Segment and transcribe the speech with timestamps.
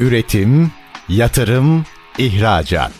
[0.00, 0.70] Üretim,
[1.08, 1.84] yatırım,
[2.18, 2.92] ihracat.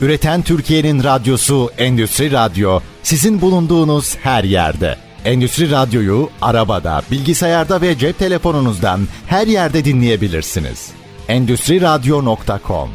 [0.00, 4.96] Üreten Türkiye'nin radyosu Endüstri Radyo sizin bulunduğunuz her yerde.
[5.24, 10.90] Endüstri Radyo'yu arabada, bilgisayarda ve cep telefonunuzdan her yerde dinleyebilirsiniz.
[11.28, 12.90] Endüstri Radyo.com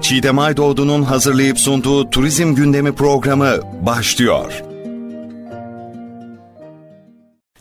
[0.00, 4.67] Çiğdem Aydoğdu'nun hazırlayıp sunduğu Turizm Gündemi programı başlıyor.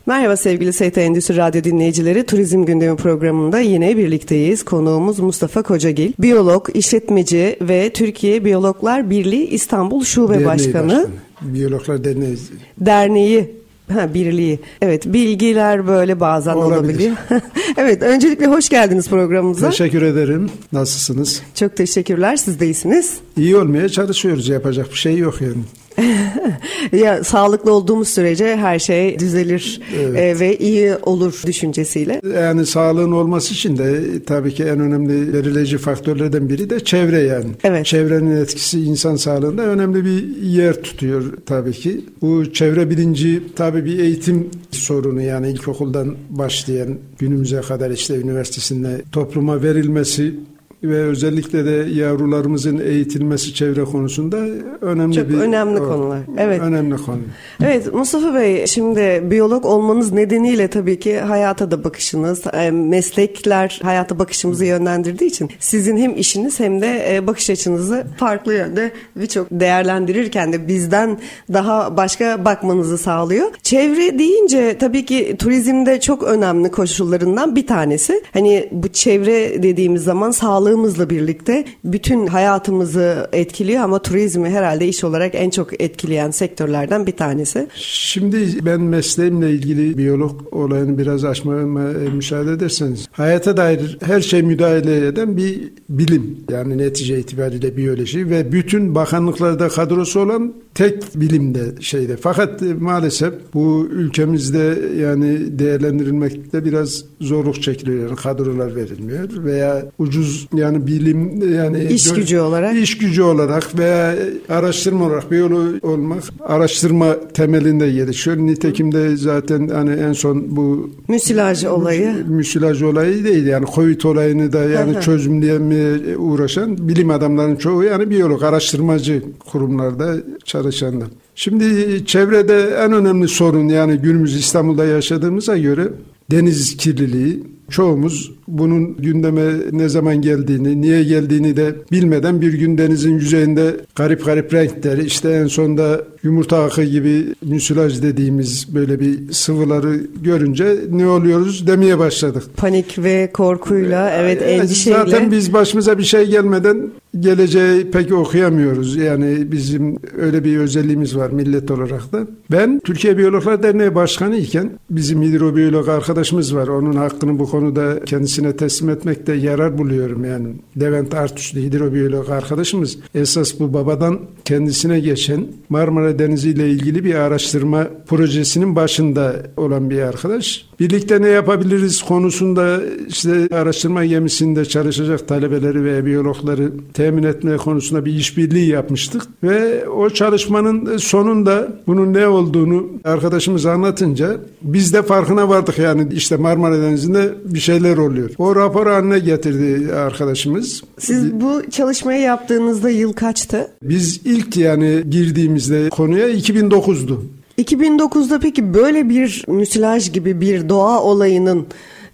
[0.07, 2.25] Merhaba sevgili ST Endüstri Radyo dinleyicileri.
[2.25, 4.63] Turizm Gündemi programında yine birlikteyiz.
[4.63, 6.13] Konuğumuz Mustafa Kocagil.
[6.19, 10.87] Biyolog, işletmeci ve Türkiye Biyologlar Birliği İstanbul Şube Derneği Başkanı.
[10.87, 11.07] başkanı.
[11.41, 12.37] Biyologlar Derneği.
[12.79, 13.57] Derneği
[13.93, 14.59] Ha, birliği.
[14.81, 16.79] Evet bilgiler böyle bazen Olabilir.
[16.79, 17.15] olabiliyor.
[17.77, 19.69] evet öncelikle hoş geldiniz programımıza.
[19.69, 20.49] Teşekkür ederim.
[20.71, 21.41] Nasılsınız?
[21.55, 23.17] Çok teşekkürler siz de iyisiniz.
[23.37, 24.49] İyi olmaya çalışıyoruz.
[24.49, 25.53] Yapacak bir şey yok yani.
[26.91, 30.17] Ya sağlıklı olduğumuz sürece her şey düzelir Evet.
[30.17, 32.21] e, ve iyi olur düşüncesiyle.
[32.35, 37.49] Yani sağlığın olması için de tabii ki en önemli belirleyici faktörlerden biri de çevre yani.
[37.63, 37.85] Evet.
[37.85, 42.05] Çevrenin etkisi insan sağlığında önemli bir yer tutuyor tabii ki.
[42.21, 49.63] Bu çevre bilinci tabii bir eğitim sorunu yani ilkokuldan başlayan günümüze kadar işte üniversitesinde topluma
[49.63, 50.35] verilmesi
[50.83, 54.37] ve özellikle de yavrularımızın eğitilmesi çevre konusunda
[54.81, 56.19] önemli Çok bir önemli konular.
[56.37, 56.61] Evet.
[56.61, 57.19] Önemli konu.
[57.63, 64.19] Evet Mustafa Bey şimdi biyolog olmanız nedeniyle tabii ki hayata da bakışınız, e, meslekler hayata
[64.19, 70.53] bakışımızı yönlendirdiği için sizin hem işiniz hem de e, bakış açınızı farklı yönde birçok değerlendirirken
[70.53, 71.19] de bizden
[71.53, 73.47] daha başka bakmanızı sağlıyor.
[73.63, 78.21] Çevre deyince tabii ki turizmde çok önemli koşullarından bir tanesi.
[78.33, 80.31] Hani bu çevre dediğimiz zaman
[80.67, 87.11] sağlığımızla birlikte bütün hayatımızı etkiliyor ama turizmi herhalde iş olarak en çok etkileyen sektörlerden bir
[87.11, 87.67] tanesi.
[87.75, 93.07] Şimdi ben mesleğimle ilgili biyolog olayını biraz açmama e, müsaade ederseniz.
[93.11, 96.37] Hayata dair her şey müdahale eden bir bilim.
[96.51, 102.17] Yani netice itibariyle biyoloji ve bütün bakanlıklarda kadrosu olan tek bilimde şeyde.
[102.17, 108.07] Fakat e, maalesef bu ülkemizde yani değerlendirilmekte biraz zorluk çekiliyor.
[108.07, 112.75] Yani kadrolar verilmiyor veya ucuz yani bilim yani İş gücü olarak.
[112.75, 114.15] iş gücü olarak veya
[114.49, 118.37] araştırma olarak biyolog olmak araştırma temelinde gelişiyor.
[118.37, 122.15] Nitekim de zaten hani en son bu Müsilaj olayı.
[122.27, 128.43] müsilaj olayı değil yani Covid olayını da yani çözümlemeye uğraşan bilim adamlarının çoğu yani biyolog
[128.43, 131.07] araştırmacı kurumlarda çalışanlar.
[131.35, 131.65] Şimdi
[132.05, 135.87] çevrede en önemli sorun yani günümüz İstanbul'da yaşadığımıza göre
[136.31, 137.43] deniz kirliliği.
[137.69, 144.25] Çoğumuz bunun gündeme ne zaman geldiğini, niye geldiğini de bilmeden bir gün denizin yüzeyinde garip
[144.25, 151.07] garip renkleri, işte en sonda yumurta akı gibi müsilaj dediğimiz böyle bir sıvıları görünce ne
[151.07, 152.43] oluyoruz demeye başladık.
[152.57, 154.97] Panik ve korkuyla, evet Yani endişeyle.
[154.97, 156.89] Zaten biz başımıza bir şey gelmeden
[157.19, 158.95] geleceği pek okuyamıyoruz.
[158.95, 162.27] Yani bizim öyle bir özelliğimiz var millet olarak da.
[162.51, 166.67] Ben Türkiye Biyologlar Derneği Başkanı iken bizim hidrobiyolog arkadaşımız var.
[166.67, 170.47] Onun hakkını bu konuda kendisine teslim etmekte yarar buluyorum yani.
[170.79, 177.87] Levent Artuşlu hidrobiyolog arkadaşımız esas bu babadan kendisine geçen Marmara Denizi ile ilgili bir araştırma
[178.07, 180.66] projesinin başında olan bir arkadaş.
[180.79, 188.13] Birlikte ne yapabiliriz konusunda işte araştırma gemisinde çalışacak talebeleri ve biyologları temin etme konusunda bir
[188.13, 189.23] işbirliği yapmıştık.
[189.43, 196.37] Ve o çalışmanın sonunda bunun ne olduğunu arkadaşımız anlatınca biz de farkına vardık yani işte
[196.37, 198.29] Marmara Denizi'nde bir şeyler oluyor.
[198.37, 200.83] O rapor haline getirdi arkadaşımız.
[200.99, 203.67] Siz bu çalışmayı yaptığınızda yıl kaçtı?
[203.83, 207.21] Biz ilk yani girdiğimizde konuya 2009'du.
[207.57, 211.67] 2009'da peki böyle bir müsilaj gibi bir doğa olayının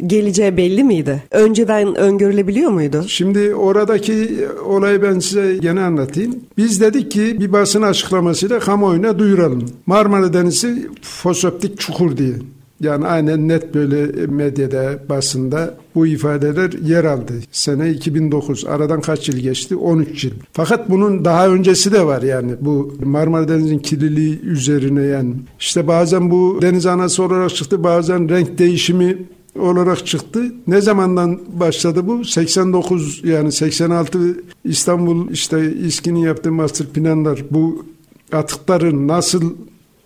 [0.07, 1.23] geleceği belli miydi?
[1.31, 3.05] Önceden öngörülebiliyor muydu?
[3.07, 6.35] Şimdi oradaki olayı ben size gene anlatayım.
[6.57, 9.69] Biz dedik ki bir basın açıklamasıyla kamuoyuna duyuralım.
[9.85, 12.33] Marmara Denizi foseptik çukur diye.
[12.79, 17.33] Yani aynen net böyle medyada, basında bu ifadeler yer aldı.
[17.51, 18.65] Sene 2009.
[18.65, 19.75] Aradan kaç yıl geçti?
[19.75, 20.31] 13 yıl.
[20.53, 22.51] Fakat bunun daha öncesi de var yani.
[22.61, 25.33] Bu Marmara Denizi'nin kirliliği üzerine yani.
[25.59, 29.17] İşte bazen bu deniz anası olarak çıktı, bazen renk değişimi
[29.59, 30.43] olarak çıktı.
[30.67, 32.25] Ne zamandan başladı bu?
[32.25, 34.19] 89 yani 86
[34.65, 37.85] İstanbul işte İSKİ'nin yaptığı master planlar bu
[38.31, 39.53] atıkların nasıl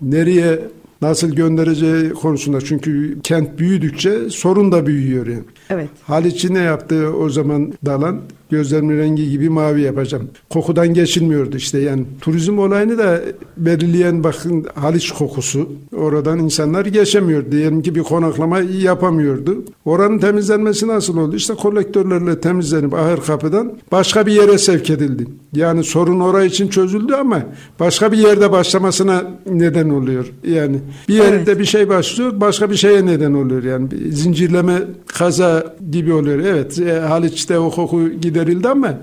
[0.02, 0.60] nereye
[1.02, 5.44] nasıl göndereceği konusunda çünkü kent büyüdükçe sorun da büyüyor yani.
[5.70, 5.90] Evet.
[6.04, 8.22] Haliç'i ne yaptı o zaman Dalan?
[8.50, 10.30] Gözlerimin rengi gibi mavi yapacağım.
[10.50, 12.06] Kokudan geçilmiyordu işte yani.
[12.22, 13.22] Turizm olayını da
[13.58, 15.70] belirleyen bakın Haliç kokusu.
[15.98, 17.52] Oradan insanlar geçemiyor.
[17.52, 19.64] Diyelim ki bir konaklama yapamıyordu.
[19.86, 21.36] Oranın temizlenmesi nasıl oldu?
[21.36, 25.28] İşte kolektörlerle temizlenip ahır kapıdan başka bir yere sevk edildi.
[25.56, 27.44] Yani sorun orası için çözüldü ama
[27.80, 30.26] başka bir yerde başlamasına neden oluyor.
[30.48, 30.78] Yani
[31.08, 31.60] bir yerde evet.
[31.60, 33.64] bir şey başlıyor başka bir şeye neden oluyor.
[33.64, 36.40] Yani zincirleme kaza gibi oluyor.
[36.40, 38.94] Evet e, Haliç'te o koku giderildi ama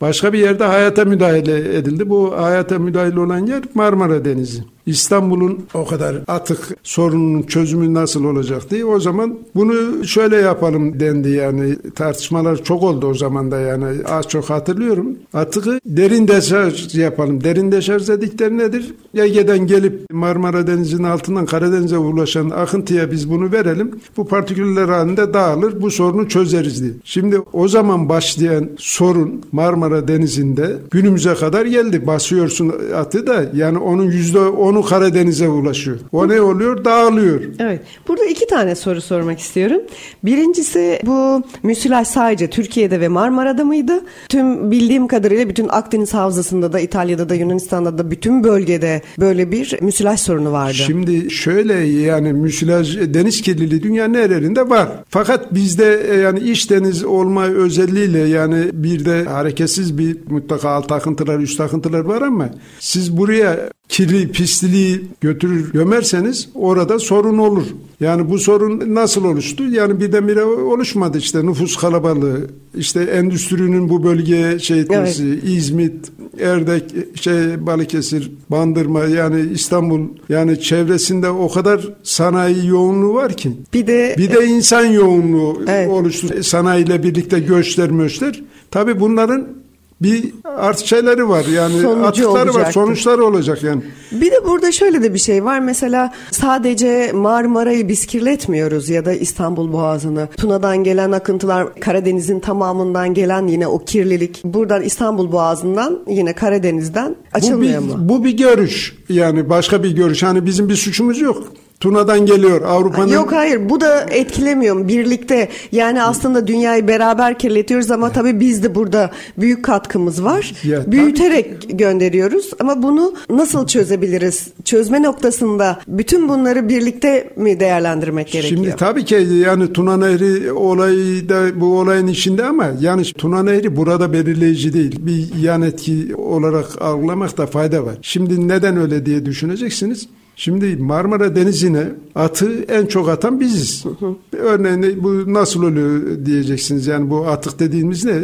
[0.00, 2.10] başka bir yerde hayata müdahale edildi.
[2.10, 4.73] Bu hayata müdahale olan yer Marmara Denizi.
[4.86, 11.28] İstanbul'un o kadar atık sorunun çözümü nasıl olacak diye o zaman bunu şöyle yapalım dendi
[11.28, 15.16] yani tartışmalar çok oldu o zaman da yani az çok hatırlıyorum.
[15.34, 17.44] Atığı derin deşarj yapalım.
[17.44, 18.94] Derin deşarj dedikleri nedir?
[19.14, 23.90] Ege'den gelip Marmara Denizi'nin altından Karadeniz'e ulaşan akıntıya biz bunu verelim.
[24.16, 25.82] Bu partiküller halinde dağılır.
[25.82, 26.92] Bu sorunu çözeriz diye.
[27.04, 32.06] Şimdi o zaman başlayan sorun Marmara Denizi'nde günümüze kadar geldi.
[32.06, 35.98] Basıyorsun atı da yani onun %10 konu Karadeniz'e ulaşıyor.
[36.12, 36.84] O ne oluyor?
[36.84, 37.40] Dağılıyor.
[37.58, 37.80] Evet.
[38.08, 39.80] Burada iki tane soru sormak istiyorum.
[40.24, 44.00] Birincisi bu müsilaj sadece Türkiye'de ve Marmara'da mıydı?
[44.28, 49.78] Tüm bildiğim kadarıyla bütün Akdeniz Havzası'nda da İtalya'da da Yunanistan'da da bütün bölgede böyle bir
[49.80, 50.74] müsilaj sorunu vardı.
[50.74, 54.88] Şimdi şöyle yani müsilaj deniz kirliliği dünyanın her yerinde var.
[55.08, 60.92] Fakat bizde e, yani iç deniz olma özelliğiyle yani bir de hareketsiz bir mutlaka alt
[60.92, 62.48] akıntılar üst akıntılar var ama
[62.80, 63.58] siz buraya
[63.88, 67.66] kirli pisliği götürür gömerseniz orada sorun olur.
[68.00, 69.64] Yani bu sorun nasıl oluştu?
[69.70, 75.44] Yani birdenbire oluşmadı işte nüfus kalabalığı, işte endüstrinin bu bölgeye şey etmesi, evet.
[75.44, 76.84] İzmit, Erdek,
[77.20, 83.52] şey Balıkesir, Bandırma yani İstanbul yani çevresinde o kadar sanayi yoğunluğu var ki.
[83.74, 85.90] Bir de bir de insan yoğunluğu evet.
[85.90, 86.42] oluştu.
[86.42, 88.42] Sanayiyle birlikte göçler möçler.
[88.70, 89.63] Tabii bunların
[90.02, 92.60] bir artı şeyleri var yani Sonucu atıkları olacaktı.
[92.60, 93.82] var sonuçları olacak yani.
[94.12, 99.12] Bir de burada şöyle de bir şey var mesela sadece Marmara'yı biz kirletmiyoruz ya da
[99.12, 100.28] İstanbul Boğazı'nı.
[100.36, 107.82] Tuna'dan gelen akıntılar Karadeniz'in tamamından gelen yine o kirlilik buradan İstanbul Boğazı'ndan yine Karadeniz'den açılmıyor
[107.82, 107.98] bu bir, mu?
[108.00, 111.44] Bu bir görüş yani başka bir görüş hani bizim bir suçumuz yok.
[111.84, 113.12] Tuna'dan geliyor Avrupa'nın.
[113.12, 115.48] Yok hayır bu da etkilemiyor birlikte.
[115.72, 120.52] Yani aslında dünyayı beraber kirletiyoruz ama tabii biz de burada büyük katkımız var.
[120.64, 121.76] Ya, Büyüterek tabii.
[121.76, 124.48] gönderiyoruz ama bunu nasıl çözebiliriz?
[124.64, 128.62] Çözme noktasında bütün bunları birlikte mi değerlendirmek gerekiyor?
[128.64, 129.14] Şimdi tabii ki
[129.46, 134.96] yani Tuna Nehri olayı da bu olayın içinde ama yani Tuna Nehri burada belirleyici değil.
[135.00, 137.94] Bir yan etki olarak algılamakta fayda var.
[138.02, 140.08] Şimdi neden öyle diye düşüneceksiniz.
[140.36, 143.84] Şimdi Marmara Denizi'ne atı en çok atan biziz.
[144.32, 146.86] Örneğin bu nasıl oluyor diyeceksiniz.
[146.86, 148.20] Yani bu atık dediğimiz ne?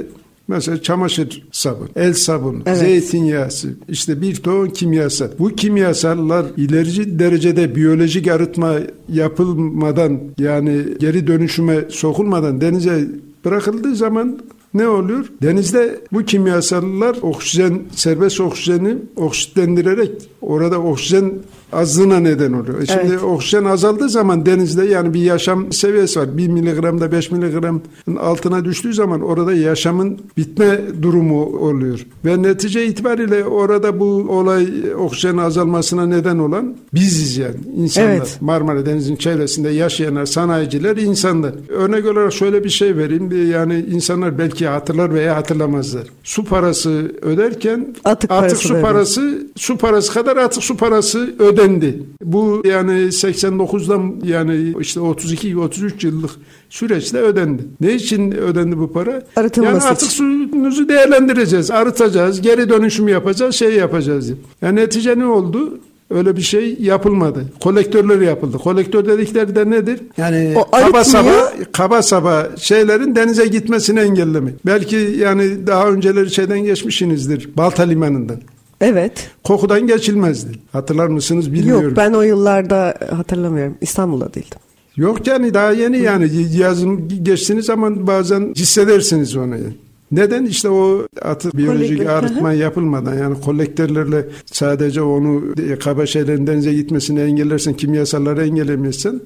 [0.49, 2.79] Mesela çamaşır sabun, el sabunu, evet.
[2.79, 5.29] zeytinyağısı, işte bir ton kimyasal.
[5.39, 8.75] Bu kimyasallar ilerici derecede biyolojik arıtma
[9.09, 13.09] yapılmadan yani geri dönüşüme sokulmadan denize
[13.45, 14.39] bırakıldığı zaman
[14.75, 15.25] ne oluyor?
[15.43, 20.11] Denizde bu kimyasallar oksijen, serbest oksijeni oksitlendirerek
[20.43, 21.33] orada oksijen
[21.72, 22.82] azlığına neden oluyor.
[22.82, 23.22] E şimdi evet.
[23.22, 26.37] oksijen azaldığı zaman denizde yani bir yaşam seviyesi var.
[26.37, 27.82] 1 miligramda 5 miligramın
[28.20, 32.06] altına düştüğü zaman orada yaşamın bitme durumu oluyor.
[32.25, 34.69] Ve netice itibariyle orada bu olay
[34.99, 38.11] oksijen azalmasına neden olan biziz yani insanlar.
[38.11, 38.38] Evet.
[38.40, 41.55] Marmara Denizi'nin çevresinde yaşayanlar, sanayiciler, insanlar.
[41.69, 43.50] Örnek olarak şöyle bir şey vereyim.
[43.50, 46.03] Yani insanlar belki hatırlar veya hatırlamazlar.
[46.24, 52.02] Su parası öderken atık, atık su parası su parası kadar atık su parası öder ödendi.
[52.24, 56.31] Bu yani 89'dan yani işte 32-33 yıllık
[56.70, 57.62] süreçte ödendi.
[57.81, 59.22] Ne için ödendi bu para?
[59.36, 64.32] Arıtılması yani artık suyunuzu değerlendireceğiz, arıtacağız, geri dönüşüm yapacağız, şey yapacağız.
[64.62, 65.79] Yani netice ne oldu?
[66.10, 67.44] Öyle bir şey yapılmadı.
[67.60, 68.58] Kolektörler yapıldı.
[68.58, 70.00] Kolektör dedikleri de nedir?
[70.17, 74.67] Yani o kaba saba, kaba saba şeylerin denize gitmesini engellemek.
[74.67, 77.48] Belki yani daha önceleri şeyden geçmişsinizdir.
[77.56, 78.36] Balta limanından.
[78.81, 79.31] Evet.
[79.44, 80.53] Kokudan geçilmezdi.
[80.72, 81.84] Hatırlar mısınız bilmiyorum.
[81.84, 83.77] Yok ben o yıllarda hatırlamıyorum.
[83.81, 84.58] İstanbul'da değildim.
[84.96, 89.55] Yok yani daha yeni yani yazın geçtiğiniz zaman bazen hissedersiniz onu.
[90.13, 90.44] Neden?
[90.44, 95.43] işte o atı biyolojik arıtma yapılmadan yani kolektörlerle sadece onu
[95.81, 99.20] kaba şeylerin denize gitmesini engellersen, kimyasalları engellemezsen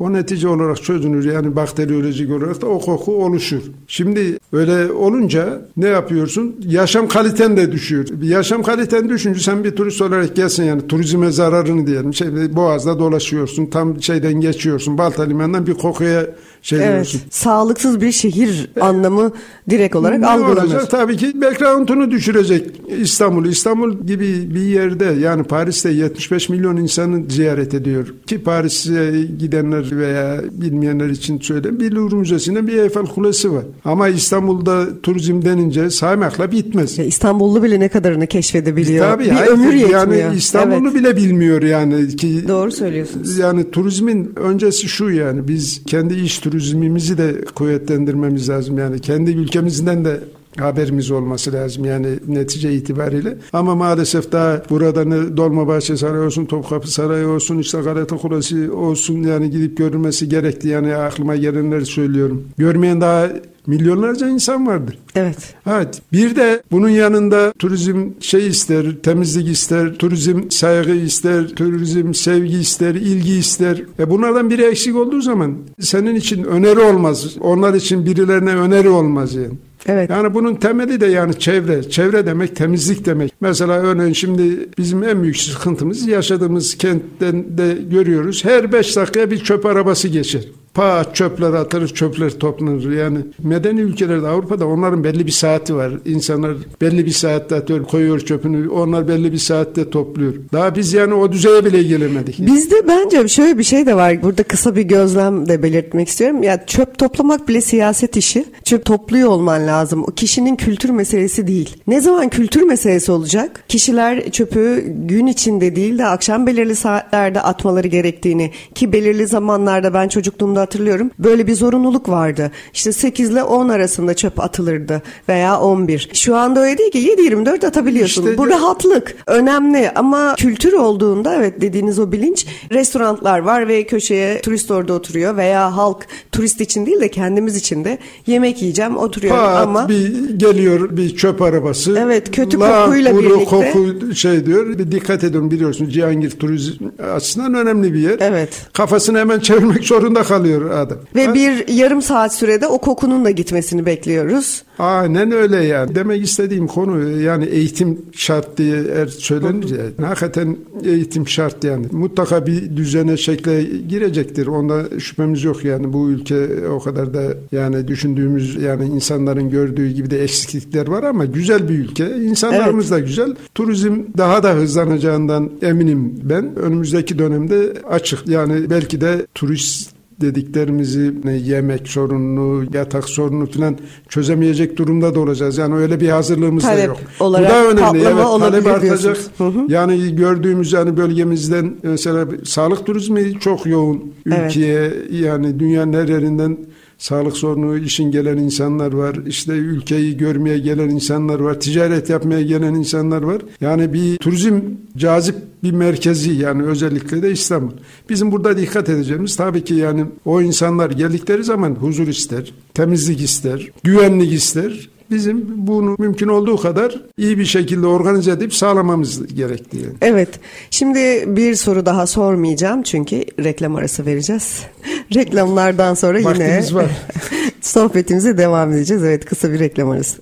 [0.00, 3.62] o netice olarak çözünür yani bakteriyolojik olarak da o koku oluşur.
[3.86, 6.56] Şimdi öyle olunca ne yapıyorsun?
[6.66, 8.06] Yaşam kaliten de düşüyor.
[8.22, 12.14] Yaşam kaliten düşünce sen bir turist olarak gelsin yani turizme zararını diyelim.
[12.14, 16.26] Şey, boğazda dolaşıyorsun tam şeyden geçiyorsun Balta Limanı'ndan bir kokuya
[16.62, 17.00] şeyler Evet.
[17.00, 17.20] olsun.
[17.30, 19.32] Sağlıksız bir şehir anlamı
[19.70, 20.56] direkt olarak Ne algılanır.
[20.62, 20.90] olacak?
[20.90, 23.46] Tabii ki background'unu düşürecek İstanbul.
[23.46, 28.14] İstanbul gibi bir yerde yani Paris'te 75 milyon insanı ziyaret ediyor.
[28.26, 31.80] Ki Paris'e gidenler veya bilmeyenler için söyleyeyim.
[31.80, 33.64] Bir Louvre Müzesi'nde bir Eiffel Kulesi var.
[33.84, 36.98] Ama İstanbul'da turizm denince saymakla bitmez.
[36.98, 39.10] Ya İstanbullu bile ne kadarını keşfedebiliyor.
[39.10, 40.12] Tabii bir hayır, ömür yetmiyor.
[40.12, 40.94] Yani İstanbul'u Evet.
[40.94, 43.38] bile bilmiyor yani ki Doğru söylüyorsunuz.
[43.38, 48.78] yani turizmin öncesi şu yani biz kendi iş turizmimizi de kuvvetlendirmemiz lazım.
[48.78, 50.20] Yani kendi ülkemizden de
[50.60, 53.38] haberimiz olması lazım yani netice itibariyle.
[53.52, 59.22] Ama maalesef daha burada ne Dolmabahçe Sarayı olsun, Topkapı Sarayı olsun, işte Galata Kulesi olsun
[59.22, 60.68] yani gidip görülmesi gerekti.
[60.68, 62.44] Yani aklıma gelenleri söylüyorum.
[62.58, 63.28] Görmeyen daha
[63.66, 64.98] milyonlarca insan vardır.
[65.14, 65.54] Evet.
[65.66, 66.02] Evet.
[66.12, 72.94] Bir de bunun yanında turizm şey ister, temizlik ister, turizm saygı ister, turizm sevgi ister,
[72.94, 73.82] ilgi ister.
[73.98, 77.36] E bunlardan biri eksik olduğu zaman senin için öneri olmaz.
[77.40, 79.54] Onlar için birilerine öneri olmaz yani.
[79.86, 80.10] Evet.
[80.10, 81.90] Yani bunun temeli de yani çevre.
[81.90, 83.32] Çevre demek temizlik demek.
[83.40, 88.44] Mesela örneğin şimdi bizim en büyük sıkıntımız yaşadığımız kentten de görüyoruz.
[88.44, 90.44] Her beş dakikaya bir çöp arabası geçer.
[90.74, 92.92] Pa çöpler atılır, çöpler toplanır.
[92.92, 95.92] Yani medeni ülkelerde Avrupa'da onların belli bir saati var.
[96.04, 98.68] İnsanlar belli bir saatte atıyor, koyuyor çöpünü.
[98.68, 100.34] Onlar belli bir saatte topluyor.
[100.52, 102.38] Daha biz yani o düzeye bile gelemedik.
[102.46, 104.22] Bizde bence şöyle bir şey de var.
[104.22, 106.42] Burada kısa bir gözlem de belirtmek istiyorum.
[106.42, 108.44] Ya çöp toplamak bile siyaset işi.
[108.64, 110.02] Çöp topluyor olman lazım.
[110.02, 111.76] O kişinin kültür meselesi değil.
[111.86, 113.64] Ne zaman kültür meselesi olacak?
[113.68, 120.08] Kişiler çöpü gün içinde değil de akşam belirli saatlerde atmaları gerektiğini ki belirli zamanlarda ben
[120.08, 121.10] çocukluğumda hatırlıyorum.
[121.18, 122.50] Böyle bir zorunluluk vardı.
[122.74, 126.08] İşte 8 ile 10 arasında çöp atılırdı veya 11.
[126.12, 128.22] Şu anda öyle değil ki 7-24 atabiliyorsun.
[128.22, 133.86] İşte Bu de- rahatlık önemli ama kültür olduğunda evet dediğiniz o bilinç restoranlar var ve
[133.86, 138.96] köşeye turist orada oturuyor veya halk turist için değil de kendimiz için de yemek yiyeceğim
[138.96, 141.98] oturuyorum Pat ama bir geliyor bir çöp arabası.
[141.98, 143.44] Evet, kötü La kokuyla birlikte.
[143.44, 144.78] koku şey diyor.
[144.78, 148.16] Bir dikkat edin biliyorsun Cihangir turizm açısından önemli bir yer.
[148.20, 148.48] Evet.
[148.72, 150.98] Kafasını hemen çevirmek zorunda kalıyor adam.
[151.14, 154.62] ve Ha, bir yarım saat sürede o kokunun da gitmesini bekliyoruz.
[154.78, 155.94] Aynen öyle yani.
[155.94, 160.08] Demek istediğim konu yani eğitim şart diye eğer söylenir ya.
[160.08, 161.86] Hakikaten eğitim şart yani.
[161.92, 164.46] Mutlaka bir düzene şekle girecektir.
[164.46, 165.92] Onda şüphemiz yok yani.
[165.92, 171.24] Bu ülke o kadar da yani düşündüğümüz yani insanların gördüğü gibi de eksiklikler var ama
[171.24, 172.16] güzel bir ülke.
[172.16, 173.34] İnsanlarımız da güzel.
[173.54, 176.56] Turizm daha da hızlanacağından eminim ben.
[176.56, 178.28] Önümüzdeki dönemde açık.
[178.28, 185.58] Yani belki de turist dediklerimizi yemek sorununu, yatak sorununu falan çözemeyecek durumda da olacağız.
[185.58, 186.96] Yani öyle bir hazırlığımız da Talep yok.
[187.20, 188.02] olarak Bu da önemli.
[188.04, 189.18] Evet, talep artacak.
[189.38, 189.66] Hı hı.
[189.68, 194.50] Yani gördüğümüz yani bölgemizden mesela sağlık turizmi çok yoğun Evet.
[194.50, 196.58] ülkeye yani dünyanın her yerinden
[197.00, 199.16] sağlık sorunu işin gelen insanlar var.
[199.26, 201.60] İşte ülkeyi görmeye gelen insanlar var.
[201.60, 203.42] Ticaret yapmaya gelen insanlar var.
[203.60, 204.60] Yani bir turizm
[204.96, 207.72] cazip bir merkezi yani özellikle de İstanbul.
[208.08, 213.68] Bizim burada dikkat edeceğimiz tabii ki yani o insanlar geldikleri zaman huzur ister, temizlik ister,
[213.82, 214.88] güvenlik ister.
[215.10, 219.82] Bizim bunu mümkün olduğu kadar iyi bir şekilde organize edip sağlamamız gerekli.
[219.82, 219.94] yani.
[220.02, 220.28] Evet.
[220.70, 224.62] Şimdi bir soru daha sormayacağım çünkü reklam arası vereceğiz.
[225.14, 226.62] Reklamlardan sonra yine
[227.60, 229.04] sohbetimize devam edeceğiz.
[229.04, 230.20] Evet kısa bir reklam arası.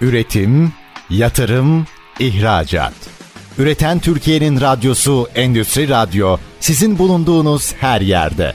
[0.00, 0.72] Üretim,
[1.10, 1.86] yatırım,
[2.20, 2.94] ihracat.
[3.58, 8.54] Üreten Türkiye'nin radyosu Endüstri Radyo sizin bulunduğunuz her yerde.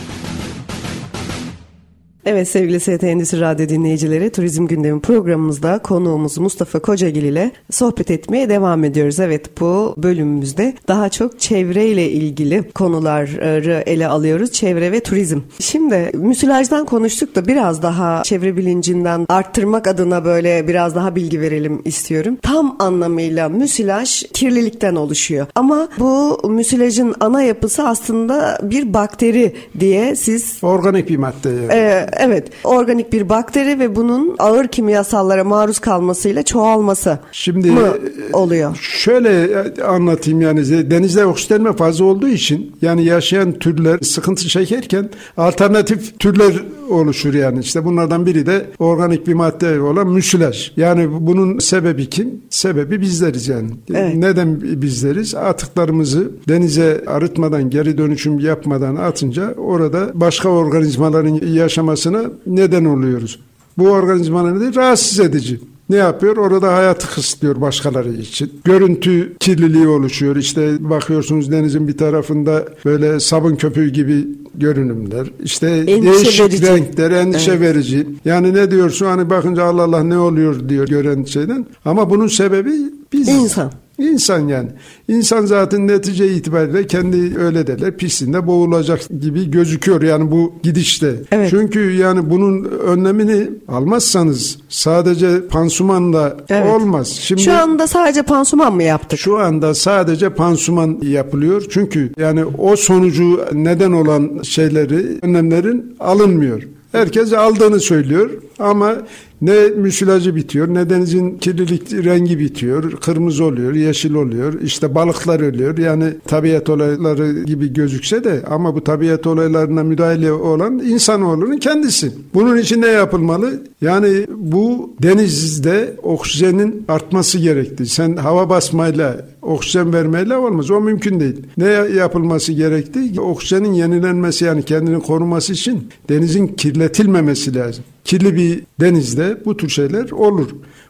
[2.25, 8.49] Evet sevgili ST Endüstri Radyo dinleyicileri Turizm Gündemi programımızda konuğumuz Mustafa Kocagil ile sohbet etmeye
[8.49, 9.19] devam ediyoruz.
[9.19, 14.51] Evet bu bölümümüzde daha çok çevreyle ilgili konuları ele alıyoruz.
[14.51, 15.39] Çevre ve turizm.
[15.59, 21.81] Şimdi müsilajdan konuştuk da biraz daha çevre bilincinden arttırmak adına böyle biraz daha bilgi verelim
[21.85, 22.37] istiyorum.
[22.41, 25.47] Tam anlamıyla müsilaj kirlilikten oluşuyor.
[25.55, 31.73] Ama bu müsilajın ana yapısı aslında bir bakteri diye siz Organik bir madde yani.
[31.73, 37.93] ee, evet, organik bir bakteri ve bunun ağır kimyasallara maruz kalmasıyla çoğalması Şimdi mı
[38.33, 38.77] oluyor?
[38.81, 46.53] Şöyle anlatayım yani denizde oksitlenme fazla olduğu için yani yaşayan türler sıkıntı çekerken alternatif türler
[46.91, 50.71] oluşur yani işte bunlardan biri de organik bir madde olan müsilaj.
[50.77, 52.41] Yani bunun sebebi kim?
[52.49, 53.69] Sebebi bizleriz yani.
[53.93, 54.15] Evet.
[54.15, 55.35] Neden bizleriz?
[55.35, 63.39] Atıklarımızı denize arıtmadan geri dönüşüm yapmadan atınca orada başka organizmaların yaşamasına neden oluyoruz.
[63.77, 64.75] Bu organizmalar nedir?
[64.75, 65.59] Rahatsız edici.
[65.89, 66.37] Ne yapıyor?
[66.37, 68.51] Orada hayatı kısıtlıyor başkaları için.
[68.63, 70.35] Görüntü kirliliği oluşuyor.
[70.35, 75.27] İşte bakıyorsunuz denizin bir tarafında böyle sabun köpüğü gibi görünümler.
[75.43, 76.67] İşte Endişe değişik verici.
[76.67, 77.61] renkler, endişe Evet.
[77.61, 78.07] verici.
[78.25, 81.65] Yani ne diyorsun hani bakınca Allah Allah ne oluyor diyor gören şeyden.
[81.85, 82.71] Ama bunun sebebi
[83.13, 83.27] biz.
[83.29, 83.71] İnsan.
[84.01, 84.69] İnsan yani.
[85.07, 91.15] İnsan zaten netice itibariyle kendi öyle derler pisliğinde boğulacak gibi gözüküyor yani bu gidişte.
[91.31, 91.49] Evet.
[91.49, 96.67] Çünkü yani bunun önlemini almazsanız sadece pansumanla Evet.
[96.75, 97.07] olmaz.
[97.07, 99.19] Şimdi Şu anda sadece pansuman mı yaptık?
[99.19, 101.63] şu anda sadece pansuman yapılıyor.
[101.69, 106.61] Çünkü yani o sonucu neden olan şeyleri, önlemlerin alınmıyor.
[106.91, 108.29] Herkes aldığını söylüyor
[108.59, 108.95] ama
[109.41, 115.77] ne müsilajı bitiyor, ne denizin kirlilik rengi bitiyor, kırmızı oluyor, yeşil oluyor, işte balıklar ölüyor.
[115.77, 122.11] Yani tabiat olayları gibi gözükse de ama bu tabiat olaylarına müdahale olan insanoğlunun kendisi.
[122.33, 123.63] Bunun için ne yapılmalı?
[123.81, 127.85] Yani bu denizde oksijenin artması gerekti.
[127.85, 130.71] Sen hava basmayla oksijen vermeyle olmaz.
[130.71, 131.35] O mümkün değil.
[131.57, 133.21] Ne yapılması gerekti?
[133.21, 137.83] Oksijenin yenilenmesi yani kendini koruması için denizin kirletilmemesi lazım.
[138.05, 140.49] Kirli bir denizde bu tür şeyler olur.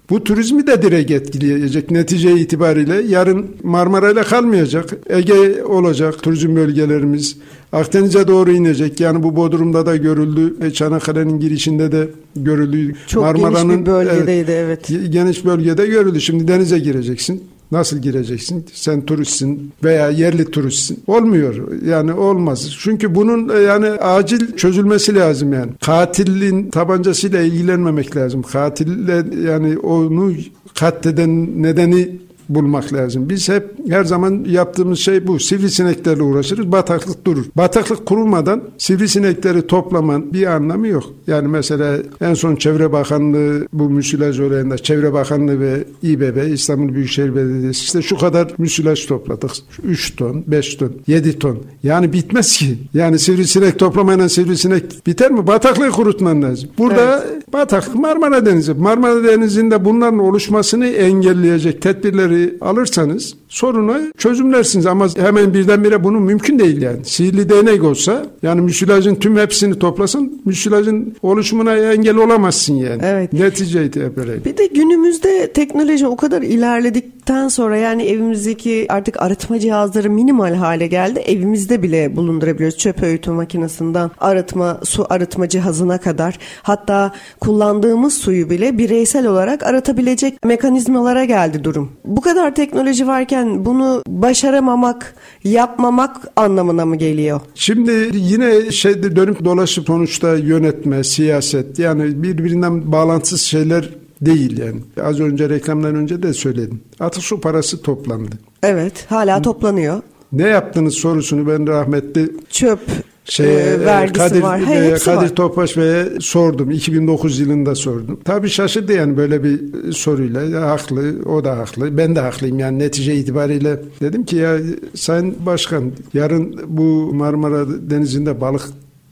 [0.10, 3.02] Bu turizmi de direkt etkileyecek netice itibariyle.
[3.10, 4.98] Yarın Marmara'yla kalmayacak.
[5.10, 7.38] Ege olacak turizm bölgelerimiz.
[7.72, 9.00] Akdeniz'e doğru inecek.
[9.00, 10.72] Yani bu Bodrum'da da görüldü.
[10.74, 12.96] Çanakkale'nin girişinde de görüldü.
[13.08, 14.88] Çok geniş bir bölgedeydi, evet.
[15.10, 16.22] Geniş bölgede görüldü.
[16.22, 17.44] Şimdi denize gireceksin.
[17.72, 18.66] Nasıl gireceksin?
[18.74, 21.04] Sen turistsin veya yerli turistsin.
[21.08, 21.82] Olmuyor.
[21.86, 22.76] Yani olmaz.
[22.80, 25.72] Çünkü bunun e, yani acil çözülmesi lazım yani.
[25.82, 28.42] Katilin tabancasıyla ilgilenmemek lazım.
[28.42, 30.34] Katille yani onu
[30.80, 32.22] katleden nedeni
[32.56, 33.30] bulmak lazım.
[33.30, 35.40] Biz hep her zaman yaptığımız şey bu.
[35.40, 36.72] Sivrisineklerle uğraşırız.
[36.72, 37.46] Bataklık durur.
[37.58, 41.04] Bataklık kurulmadan sivrisinekleri toplaman bir anlamı yok.
[41.28, 47.36] Yani mesela en son Çevre Bakanlığı bu müsilaj olayında Çevre Bakanlığı ve İBB İstanbul Büyükşehir
[47.36, 49.52] Belediyesi işte şu kadar müsilaj topladık.
[49.84, 51.60] 3 ton, 5 ton, 7 ton.
[51.84, 52.78] Yani bitmez ki.
[52.94, 55.48] Yani sivrisinek toplamayla sivrisinek biter mi?
[55.48, 56.70] Bataklığı kurutman lazım.
[56.78, 58.74] Burada bataklık Marmara Denizi.
[58.74, 66.82] Marmara Denizi'nde bunların oluşmasını engelleyecek tedbirleri alırsanız sorunu çözümlersiniz ama hemen birdenbire bunun mümkün değil
[66.82, 67.06] yani.
[67.06, 73.02] Sihirli değnek olsa yani müsilajın tüm hepsini toplasın müsilajın oluşumuna engel olamazsın yani.
[73.06, 73.34] Evet.
[73.34, 74.46] Netice itibariyle.
[74.46, 80.88] Bir de günümüzde teknoloji o kadar ilerledikten sonra yani evimizdeki artık arıtma cihazları minimal hale
[80.88, 81.20] geldi.
[81.20, 82.78] Evimizde bile bulundurabiliyoruz.
[82.78, 86.40] Çöp öğütme makinesinden arıtma, su arıtma cihazına kadar.
[86.64, 91.92] Hatta kullandığımız suyu bile bireysel olarak aratabilecek mekanizmalara geldi durum.
[92.06, 97.42] Bu kadar teknoloji varken bunu başaramamak, yapmamak anlamına mı geliyor?
[97.56, 103.90] Şimdi yine şeyde dönüp dolaşıp sonuçta yönetme, siyaset yani birbirinden bağlantısız şeyler
[104.22, 104.80] değil yani.
[105.04, 106.82] Az önce reklamdan önce de söyledim.
[107.00, 108.36] Atık su parası toplandı.
[108.64, 110.02] Evet, hala toplanıyor.
[110.32, 112.80] Ne yaptınız sorusunu ben rahmetli Çöp
[113.26, 114.60] şey e, vergisi Kadir, var.
[114.60, 115.36] He, Kadir var.
[115.36, 116.72] Topaş Bey'e sordum.
[116.72, 118.20] 2009 yılında sordum.
[118.26, 120.42] Tabii şaşırdı yani böyle bir soruyla.
[120.42, 121.98] Ya, haklı, o da haklı.
[121.98, 123.80] Ben de haklıyım yani netice itibariyle.
[124.02, 124.58] Dedim ki ya
[124.96, 128.64] Sayın Başkan yarın bu Marmara Denizi'nde balık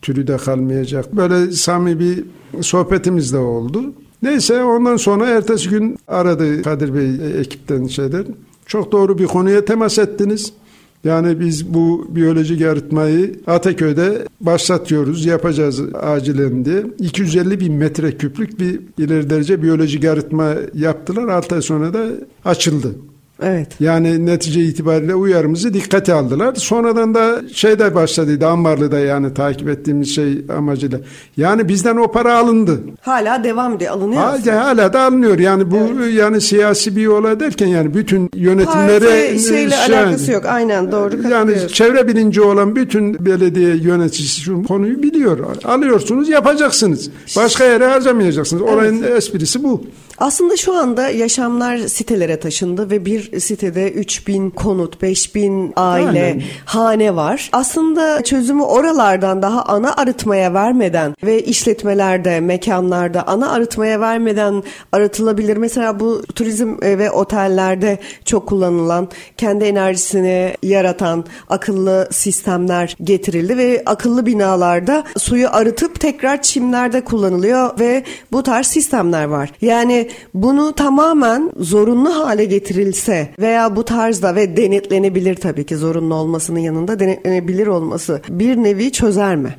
[0.01, 1.15] türü de kalmayacak.
[1.15, 2.23] Böyle samimi bir
[2.61, 3.93] sohbetimiz de oldu.
[4.21, 8.25] Neyse ondan sonra ertesi gün aradı Kadir Bey e, ekipten şeyden.
[8.65, 10.53] Çok doğru bir konuya temas ettiniz.
[11.03, 16.83] Yani biz bu biyolojik arıtmayı Ataköy'de başlatıyoruz, yapacağız acilen diye.
[16.99, 21.27] 250 bin metreküplük bir ileri derece biyolojik arıtma yaptılar.
[21.27, 22.07] 6 ay sonra da
[22.45, 22.95] açıldı.
[23.41, 23.67] Evet.
[23.79, 26.55] Yani netice itibariyle uyarımızı dikkate aldılar.
[26.55, 30.99] Sonradan da şey de başladıydı Ambarlı'da yani takip ettiğimiz şey amacıyla.
[31.37, 32.79] Yani bizden o para alındı.
[33.01, 33.91] Hala devam ediyor.
[33.91, 34.21] Alınıyor.
[34.21, 35.39] Hala, hala da alınıyor.
[35.39, 40.45] Yani bu yani siyasi bir olay derken yani bütün yönetimlere Parti şeyle şey- alakası yok.
[40.45, 45.39] Aynen doğru yani çevre bilinci olan bütün belediye yöneticisi şu konuyu biliyor.
[45.65, 47.09] Alıyorsunuz yapacaksınız.
[47.37, 48.61] Başka yere harcamayacaksınız.
[48.61, 49.83] Olayın esprisi bu.
[50.19, 56.41] Aslında şu anda yaşamlar sitelere taşındı ve bir sitede 3000 konut, 5000 aile, Aynen.
[56.65, 57.49] hane var.
[57.51, 65.57] Aslında çözümü oralardan daha ana arıtmaya vermeden ve işletmelerde, mekanlarda ana arıtmaya vermeden arıtılabilir.
[65.57, 74.25] Mesela bu turizm ve otellerde çok kullanılan, kendi enerjisini yaratan akıllı sistemler getirildi ve akıllı
[74.25, 79.51] binalarda suyu arıtıp tekrar çimlerde kullanılıyor ve bu tarz sistemler var.
[79.61, 86.59] Yani bunu tamamen zorunlu hale getirilse veya bu tarzda ve denetlenebilir tabii ki zorunlu olmasının
[86.59, 89.55] yanında denetlenebilir olması bir nevi çözer mi?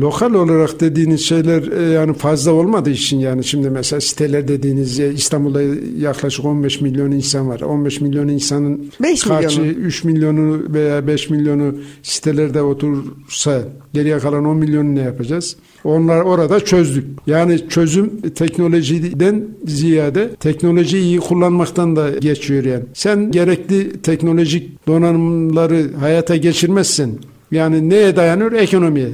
[0.00, 5.06] Lokal olarak dediğiniz şeyler e, yani fazla olmadığı için yani şimdi mesela siteler dediğiniz ya
[5.06, 5.62] İstanbul'da
[5.98, 7.60] yaklaşık 15 milyon insan var.
[7.60, 9.78] 15 milyon insanın 5 kaçı milyonu.
[9.78, 15.56] 3 milyonu veya 5 milyonu sitelerde otursa geriye kalan 10 milyonu ne yapacağız?
[15.84, 17.04] Onlar orada çözdük.
[17.26, 22.84] Yani çözüm teknolojiden ziyade teknolojiyi iyi kullanmaktan da geçiyor yani.
[22.94, 27.10] Sen gerekli teknolojik donanımları hayata geçirmezsen
[27.50, 28.52] yani neye dayanıyor?
[28.52, 29.08] Ekonomiye.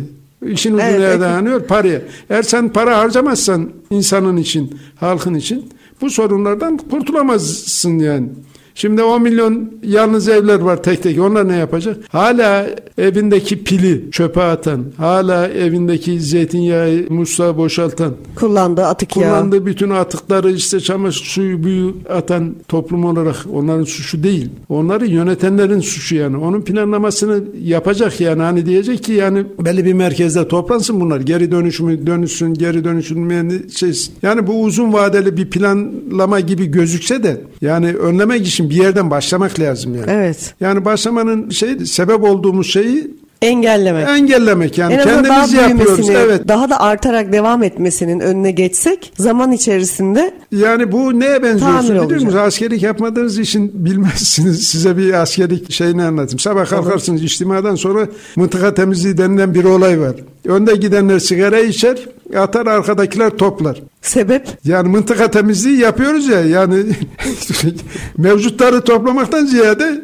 [0.47, 1.67] İşin ucu Evet, neye dayanıyor?
[1.67, 2.03] Paraya.
[2.31, 8.29] Eğer sen para harcamazsan insanın için, halkın için bu sorunlardan kurtulamazsın yani.
[8.79, 11.21] Şimdi 10 milyon yalnız evler var tek tek.
[11.21, 11.97] Onlar ne yapacak?
[12.09, 12.67] Hala
[12.99, 19.31] evindeki pili çöpe atan, hala evindeki zeytinyağı musluğa boşaltan, Kullandığı atık yağı.
[19.31, 24.51] kullandığı bütün atıkları işte çamaşır suyu buyu atan toplum olarak onların suçu değil.
[24.69, 26.37] Onları yönetenlerin suçu yani.
[26.37, 31.21] Onun planlamasını yapacak yani hani diyecek ki yani belli bir merkezde toplansın bunlar.
[31.21, 33.93] Geri dönüşümü dönüşsün, geri dönüşülmeyen şey.
[34.23, 39.61] Yani bu uzun vadeli bir planlama gibi gözükse de yani önlemek için bir yerden başlamak
[39.61, 40.07] lazım yani.
[40.11, 40.55] Evet.
[40.61, 44.09] Yani başlamanın şey sebep olduğumuz şeyi Engellemek.
[44.09, 46.11] engellemek yani en azından daha kendimiz yapıyoruz.
[46.11, 46.49] Evet.
[46.49, 52.35] daha da artarak devam etmesinin önüne geçsek zaman içerisinde Yani bu neye benziyor biliyor musunuz?
[52.35, 54.63] Askerlik yapmadığınız için bilmezsiniz.
[54.67, 56.39] Size bir askerlik şeyini anlatayım.
[56.39, 60.15] Sabah kalkarsınız içtimadan sonra mıntıka temizliği denilen bir olay var.
[60.45, 61.99] Önde gidenler sigara içer,
[62.37, 63.83] atar arkadakiler toplar.
[64.03, 66.85] sebep Yani mıntıka temizliği yapıyoruz ya yani
[68.17, 70.03] mevcutları toplamaktan ziyade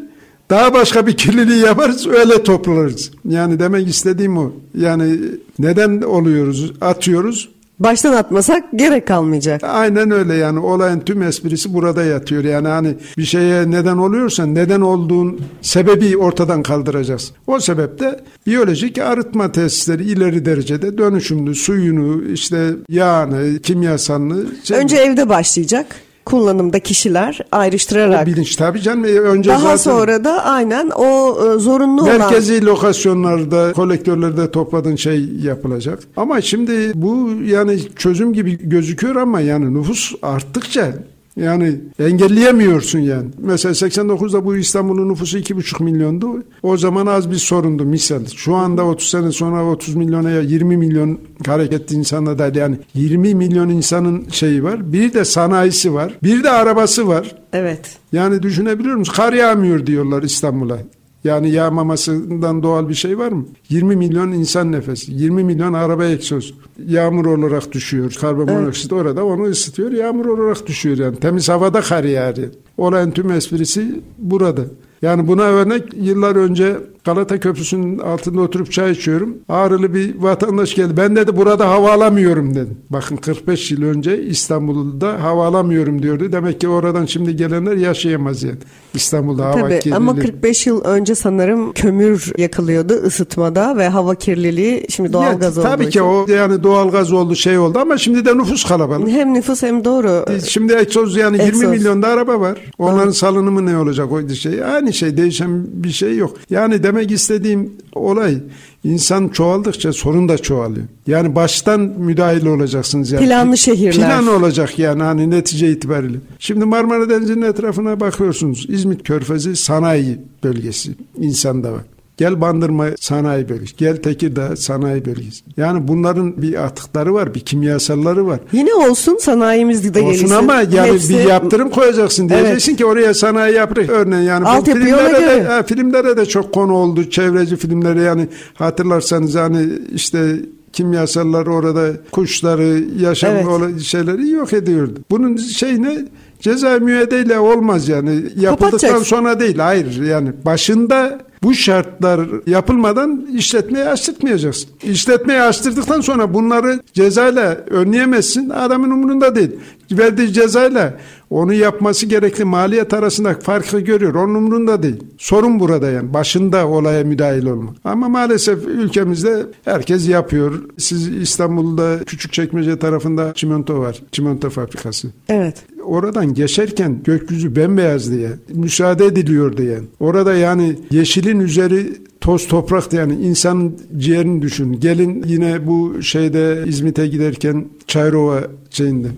[0.50, 3.10] daha başka bir kirliliği yaparız öyle toplarız.
[3.28, 4.52] Yani demek istediğim o.
[4.78, 5.18] Yani
[5.58, 9.64] neden oluyoruz atıyoruz baştan atmasak gerek kalmayacak.
[9.64, 12.44] Aynen öyle yani olayın tüm esprisi burada yatıyor.
[12.44, 17.32] Yani hani bir şeye neden oluyorsan neden olduğun sebebi ortadan kaldıracağız.
[17.46, 25.87] O sebeple biyolojik arıtma tesisleri ileri derecede dönüşümlü suyunu işte yağını kimyasalını Önce evde başlayacak.
[26.26, 28.26] Kullanımda kişiler ayrıştırarak.
[28.26, 32.64] bilinç tabii canım E, önce Daha zaten sonra da aynen o e, zorunlu olan merkezi
[32.64, 35.98] lokasyonlarda kolektörlerde topladığın şey yapılacak.
[36.16, 40.92] Ama şimdi bu yani çözüm gibi gözüküyor ama yani nüfus arttıkça
[41.37, 43.29] yani engelleyemiyorsun yani.
[43.38, 46.42] Mesela 89'da bu İstanbul'un nüfusu 2,5 milyondu.
[46.62, 48.27] O zaman az bir sorundu misal.
[48.37, 53.35] Şu anda 30 sene sonra 30 milyona ya 20 milyon hareketli insanla da yani 20
[53.35, 54.92] milyon insanın şeyi var.
[54.92, 56.18] Bir de sanayisi var.
[56.23, 57.37] Bir de arabası var.
[57.53, 57.97] Evet.
[58.12, 59.14] Yani düşünebiliyor musun?
[59.16, 60.79] Kar yağmıyor diyorlar İstanbul'a.
[61.24, 63.46] Yani yağmamasından doğal bir şey var mı?
[63.68, 66.54] 20 milyon insan nefesi, 20 milyon araba egzoz.
[66.87, 68.12] Yağmur olarak düşüyor.
[68.20, 69.92] Karbonmonoksit orada onu ısıtıyor.
[69.92, 71.16] Yağmur olarak düşüyor yani.
[71.16, 72.37] Temiz havada kar yağar.
[72.78, 74.64] Olayın tüm esprisi burada.
[75.02, 79.36] Yani buna örnek yıllar önce Galata Köprüsü'nün altında oturup çay içiyorum.
[79.48, 80.96] Ağrılı bir vatandaş geldi.
[80.96, 82.70] Ben dedi burada hava alamıyorum dedi.
[82.90, 86.32] Bakın 45 yıl önce İstanbul'da hava alamıyorum diyordu.
[86.32, 88.56] Demek ki oradan şimdi gelenler yaşayamaz yani.
[88.94, 89.94] İstanbul'da hava Tabii kirliliği.
[89.94, 95.58] ama 45 yıl önce sanırım kömür yakılıyordu ısıtmada ve hava kirliliği şimdi doğal Ya, gaz
[95.58, 96.00] olduğu Tabii ki için.
[96.00, 99.08] o yani doğal gaz oldu şey oldu ama şimdi de nüfus kalabalık.
[99.08, 100.24] Hem nüfus hem doğru.
[100.48, 101.70] Şimdi egzoz yani 20 Egzoz.
[101.70, 102.58] milyonda araba var.
[102.78, 104.64] Onların salınımı ne olacak o şey?
[104.64, 106.36] Aynı şey değişen bir şey yok.
[106.50, 108.38] Yani demek istediğim olay
[108.85, 110.87] insan çoğaldıkça sorun da çoğalıyor.
[111.07, 113.26] Yani baştan müdahil olacaksınız yani.
[113.26, 113.92] Planlı şehirler.
[113.94, 116.18] Plan olacak yani hani netice itibariyle.
[116.38, 118.66] Şimdi Marmara Denizi'nin etrafına bakıyorsunuz.
[118.68, 121.83] İzmit Körfezi sanayi bölgesi insanda var.
[122.16, 123.77] Gel Bandırma sanayi bölgesi.
[123.77, 125.42] Gel Tekirdağ sanayi bölgesi.
[125.57, 128.40] Yani bunların bir atıkları var, bir kimyasalları var.
[128.53, 130.35] Yine olsun sanayimiz de Olsun gelişsin.
[130.35, 132.79] ama yani Hepsi- bir yaptırım koyacaksın diyeceksin Evet.
[132.79, 133.90] ki oraya sanayi yaptık.
[133.90, 135.44] Örneğin yani bu Altyapıyı ona filmlere de, göre.
[135.44, 137.11] ha, filmlere de çok konu oldu.
[137.11, 140.37] Çevreci filmlere yani hatırlarsanız hani işte
[140.72, 143.81] kimyasallar orada kuşları, yaşam Evet.
[143.81, 144.92] şeyleri yok ediyordu.
[145.11, 146.05] Bunun şey ne?
[146.40, 148.22] Ceza müeyyideyle olmaz yani.
[148.37, 149.59] Yapıldıktan sonra değil.
[149.59, 154.70] Hayır yani başında bu şartlar yapılmadan işletmeyi açtırtmayacaksın.
[154.83, 158.50] İşletmeyi açtırdıktan sonra bunları cezayla önleyemezsin.
[158.50, 159.50] Adamın umurunda değil.
[159.92, 160.98] Verdiği cezayla
[161.30, 164.14] onu yapması gerekli maliyet arasında farkı görüyor.
[164.14, 165.04] Onun umurunda değil.
[165.18, 166.14] Sorun burada yani.
[166.14, 167.74] Başında olaya müdahil olmak.
[167.85, 170.62] Ama maalesef ülkemizde herkes yapıyor.
[170.78, 174.02] Siz İstanbul'da Küçükçekmece tarafında çimento var.
[174.12, 175.09] Çimento fabrikası.
[175.28, 175.64] Evet.
[175.85, 179.81] Oradan geçerken gökyüzü bembeyaz diye müsaade ediliyor diye.
[180.01, 184.81] Orada yani yeşilin üzeri toz toprak yani insanın ciğerini düşün.
[184.81, 189.09] Gelin yine bu şeyde İzmit'e giderken Çayrova şeyinde.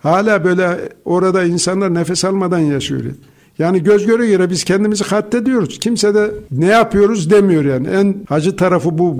[0.00, 0.68] Hala böyle
[1.04, 3.02] orada insanlar nefes almadan yaşıyor.
[3.58, 5.78] Yani göz göre göre biz kendimizi katlediyoruz.
[5.78, 7.88] Kimse de ne yapıyoruz demiyor yani.
[7.88, 9.18] En acı tarafı bu.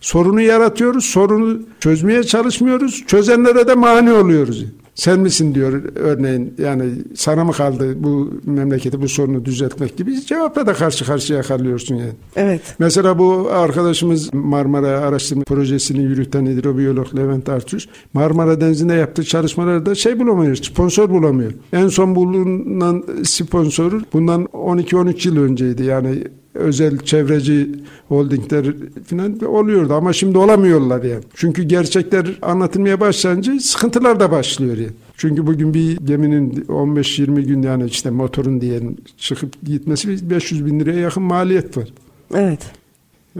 [0.00, 3.04] Sorunu yaratıyoruz, sorunu çözmeye çalışmıyoruz.
[3.06, 4.64] Çözenlere de mani oluyoruz.
[4.94, 10.66] Sen misin diyor örneğin yani sana mı kaldı bu memleketi bu sorunu düzeltmek gibi cevapla
[10.66, 12.12] da karşı karşıya kalıyorsun yani.
[12.36, 12.60] Evet.
[12.78, 20.20] Mesela bu arkadaşımız Marmara Araştırma Projesi'ni yürüten hidrobiyolog Levent Artuş Marmara Denizi'nde yaptığı çalışmalarda şey
[20.20, 21.52] bulamıyor, sponsor bulamıyor.
[21.72, 26.24] En son bulunan sponsor bundan 12-13 yıl önceydi yani
[26.54, 27.70] özel çevreci
[28.08, 28.66] holdingler
[29.06, 31.22] falan oluyordu ama şimdi olamıyorlar yani.
[31.34, 34.92] Çünkü gerçekler anlatılmaya başlayınca sıkıntılar da başlıyor yani.
[35.16, 41.00] Çünkü bugün bir geminin 15-20 gün yani işte motorun diyelim çıkıp gitmesi 500 bin liraya
[41.00, 41.88] yakın maliyet var.
[42.34, 42.81] Evet.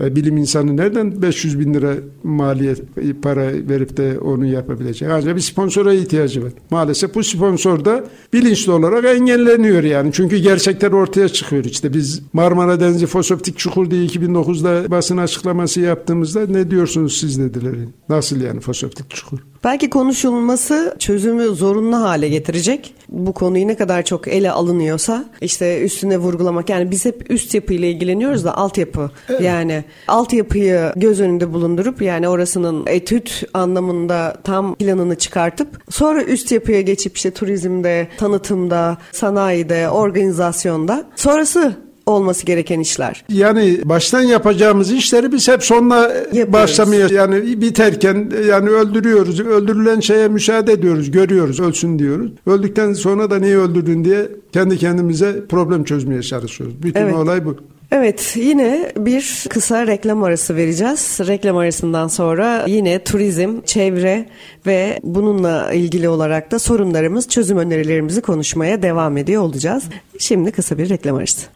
[0.00, 2.82] E, bilim insanı nereden 500 bin lira maliyet
[3.22, 5.08] para verip de onu yapabilecek?
[5.10, 6.52] Ancak bir sponsora ihtiyacı var.
[6.70, 10.12] Maalesef bu sponsor da bilinçli olarak engelleniyor yani.
[10.12, 11.64] Çünkü gerçekler ortaya çıkıyor.
[11.64, 17.74] İşte biz Marmara Denizi Fosoptik Çukur diye 2009'da basın açıklaması yaptığımızda ne diyorsunuz siz dediler.
[18.08, 19.38] Nasıl yani Fosoptik Çukur?
[19.64, 22.94] Belki konuşulması çözümü zorunlu hale getirecek.
[23.08, 26.70] Bu konuyu ne kadar çok ele alınıyorsa işte üstüne vurgulamak.
[26.70, 29.10] Yani biz hep üst yapıyla ilgileniyoruz da altyapı.
[29.28, 29.40] Evet.
[29.40, 36.80] Yani altyapıyı göz önünde bulundurup yani orasının etüt anlamında tam planını çıkartıp sonra üst yapıya
[36.80, 43.24] geçip işte turizmde, tanıtımda, sanayide, organizasyonda sonrası olması gereken işler.
[43.28, 46.52] Yani baştan yapacağımız işleri biz hep sonla Yapıyoruz.
[46.52, 49.40] başlamaya yani biterken yani öldürüyoruz.
[49.40, 52.32] Öldürülen şeye müsaade ediyoruz, görüyoruz, ölsün diyoruz.
[52.46, 56.82] Öldükten sonra da niye öldürdün diye kendi kendimize problem çözmeye çalışıyoruz.
[56.82, 57.14] Bütün evet.
[57.14, 57.56] olay bu.
[57.94, 61.20] Evet yine bir kısa reklam arası vereceğiz.
[61.26, 64.28] Reklam arasından sonra yine turizm, çevre
[64.66, 69.84] ve bununla ilgili olarak da sorunlarımız, çözüm önerilerimizi konuşmaya devam ediyor olacağız.
[70.18, 71.46] Şimdi kısa bir reklam arası.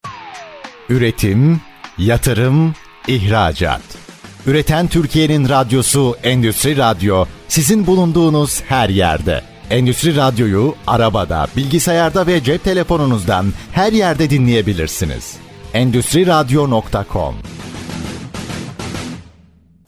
[0.89, 1.61] Üretim,
[1.99, 2.75] yatırım,
[3.09, 3.83] ihracat.
[4.47, 9.43] Üreten Türkiye'nin radyosu Endüstri Radyo sizin bulunduğunuz her yerde.
[9.71, 15.46] Endüstri Radyo'yu arabada, bilgisayarda ve cep telefonunuzdan her yerde dinleyebilirsiniz.
[15.77, 17.35] Endüstri Radyo.com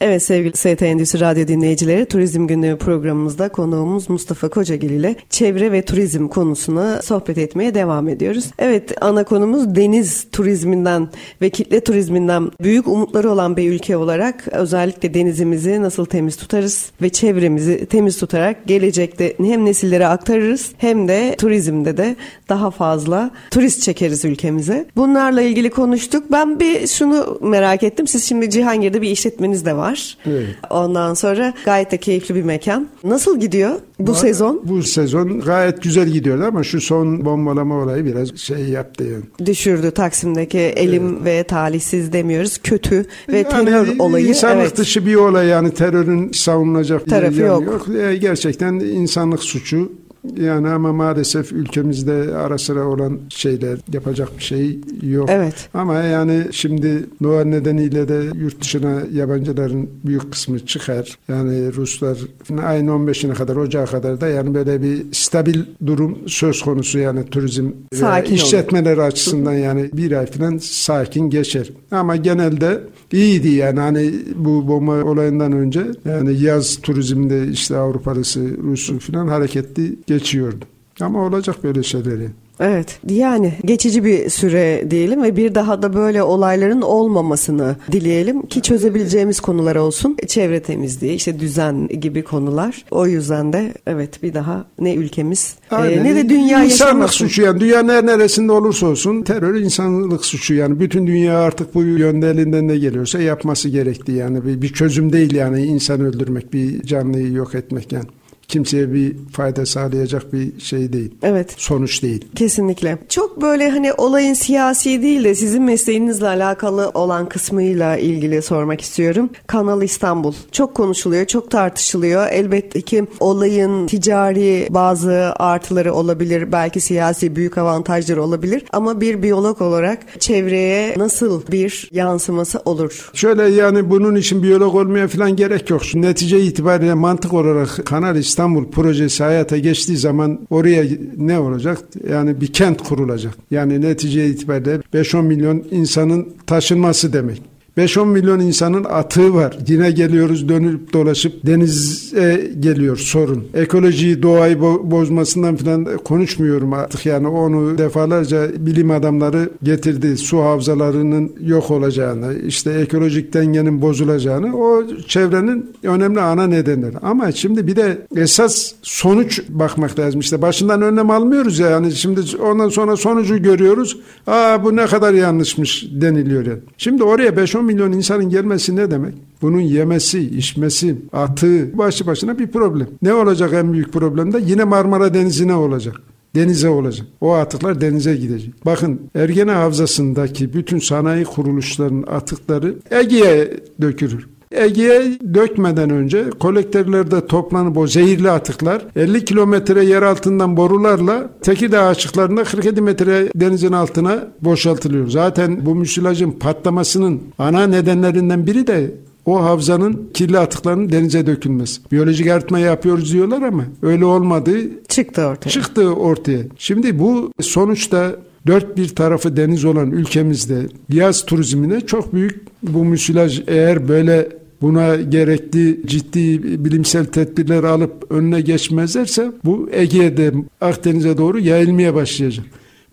[0.01, 5.85] Evet sevgili ST Endüstri Radyo dinleyicileri Turizm Gündemi programımızda konuğumuz Mustafa Kocagil ile çevre ve
[5.85, 8.51] turizm konusuna sohbet etmeye devam ediyoruz.
[8.59, 11.09] Evet ana konumuz deniz turizminden
[11.43, 17.09] ve kitle turizminden büyük umutları olan bir ülke olarak özellikle denizimizi nasıl temiz tutarız ve
[17.09, 22.17] çevremizi temiz tutarak gelecekte hem nesillere aktarırız hem de turizmde de
[22.49, 24.87] daha fazla turist çekeriz ülkemize.
[24.97, 26.25] Bunlarla ilgili konuştuk.
[26.33, 28.07] Ben bir şunu merak ettim.
[28.07, 30.17] Siz şimdi Cihangir'de bir işletmeniz de var var.
[30.27, 30.47] Evet.
[30.71, 32.89] Ondan sonra gayet de keyifli bir mekan.
[33.05, 34.63] Nasıl gidiyor bu var, sezon?
[34.65, 39.47] Bu sezon gayet güzel gidiyordu ama şu son bombalama olayı biraz şey yaptı yani.
[39.47, 41.25] Düşürdü Taksim'deki elim evet.
[41.25, 42.59] ve talihsiz demiyoruz.
[42.59, 44.27] Kötü ve yani terör olayı.
[44.27, 44.77] İnsanlık evet.
[44.77, 47.65] dışı bir olay yani terörün savunulacak tarafı yok.
[47.67, 47.89] yok.
[47.89, 49.93] E, gerçekten insanlık suçu
[50.41, 55.29] yani ama maalesef ülkemizde ara sıra olan şeyler yapacak bir şey yok.
[55.33, 55.69] Evet.
[55.75, 61.19] Ama yani şimdi Noel nedeniyle de yurt dışına yabancıların büyük kısmı çıkar.
[61.29, 62.19] Yani Ruslar
[62.67, 67.71] ayın 15'ine kadar Ocağa kadar da yani böyle bir stabil durum söz konusu yani turizm
[67.95, 69.03] sakin işletmeler olur.
[69.03, 71.71] açısından yani bir ay falan sakin geçer.
[71.91, 72.81] Ama genelde
[73.13, 79.97] iyiydi yani hani bu bomba olayından önce yani yaz turizmde işte Avrupalısı, Rus'u falan hareketli
[80.19, 80.65] geçiyordu.
[81.01, 82.29] Ama olacak böyle şeyleri.
[82.61, 88.63] Evet yani geçici bir süre diyelim ve bir daha da böyle olayların olmamasını dileyelim ki
[88.63, 90.17] çözebileceğimiz konular olsun.
[90.27, 92.85] Çevre temizliği işte düzen gibi konular.
[92.91, 97.61] O yüzden de evet bir daha ne ülkemiz e, ne de dünya İnsanlık suçu yani
[97.61, 102.69] dünyanın her neresinde olursa olsun terör insanlık suçu yani bütün dünya artık bu yönde elinden
[102.69, 107.55] ne geliyorsa yapması gerekti yani bir, bir çözüm değil yani insan öldürmek bir canlıyı yok
[107.55, 108.07] etmek yani
[108.49, 111.15] kimseye bir fayda sağlayacak bir şey değil.
[111.23, 111.55] Evet.
[111.57, 112.25] Sonuç değil.
[112.37, 112.99] Kesinlikle.
[113.09, 119.31] Çok böyle hani olayın siyasi değil de sizin mesleğinizle alakalı olan kısmıyla ilgili sormak istiyorum.
[119.47, 120.35] Kanal İstanbul.
[120.53, 122.27] Çok konuşuluyor, çok tartışılıyor.
[122.31, 129.63] Elbette ki olayın ticari bazı artıları olabilir, belki siyasi büyük avantajları olabilir ama bir biyolog
[129.63, 133.11] olarak çevreye nasıl bir yansıması olur?
[133.15, 135.83] Şöyle yani bunun için biyolog olmaya falan gerek yok.
[135.95, 140.85] Netice itibariyle mantık olarak Kanal İstanbul İstanbul projesi hayata geçtiği zaman oraya
[141.17, 141.79] ne olacak?
[142.11, 143.35] Yani bir kent kurulacak.
[143.51, 147.43] Yani netice itibariyle 5-10 milyon insanın taşınması demek.
[147.79, 149.59] 5-10 milyon insanın atığı var.
[149.69, 153.45] Yine geliyoruz dönüp dolaşıp denize geliyor sorun.
[153.55, 160.17] Ekolojiyi, doğayı bo- bozmasından falan konuşmuyorum artık yani onu defalarca bilim adamları getirdi.
[160.17, 166.99] Su havzalarının yok olacağını, işte ekolojik dengenin bozulacağını o çevrenin önemli ana nedenleri.
[167.03, 170.21] Ama şimdi bir de esas sonuç bakmak lazım.
[170.21, 173.99] İşte başından önlem almıyoruz ya yani şimdi ondan sonra sonucu görüyoruz.
[174.27, 176.59] Aa bu ne kadar yanlışmış deniliyor yani.
[176.79, 179.15] Şimdi oraya 5-10 milyon insanın gelmesi ne demek?
[179.43, 182.87] Bunun yemesi, içmesi, atığı başı başına bir problem.
[183.03, 184.41] Ne olacak en büyük problem de?
[184.47, 185.97] Yine Marmara Denizi'ne olacak
[186.35, 187.07] denize olacak.
[187.21, 188.67] O atıklar denize gidecek.
[188.67, 194.29] Bakın Ergene Havzası'ndaki bütün sanayi kuruluşlarının atıkları Ege'ye dökülür.
[194.53, 202.45] Ege'ye dökmeden önce kolektörlerde toplanıp o zehirli atıklar 50 kilometre yer altından borularla Tekirdağ açıklarında
[202.45, 205.09] 47 metre denizin altına boşaltılıyor.
[205.09, 208.95] Zaten bu müsilajın patlamasının ana nedenlerinden biri de
[209.27, 211.81] o havzanın kirli atıklarının denize dökülmesi.
[211.93, 215.51] Biyolojik arıtma yapıyoruz diyorlar ama öyle olmadığı çıktı ortaya.
[215.51, 216.43] Çıktı ortaya.
[216.59, 218.17] Şimdi bu sonuçta
[218.49, 224.29] dört bir tarafı deniz olan ülkemizde yaz turizmine çok büyük bu müsilaj eğer böyle
[224.63, 232.47] buna gerekli ciddi bilimsel tedbirler alıp önüne geçmezlerse bu Ege'de Akdeniz'e doğru yayılmaya başlayacak.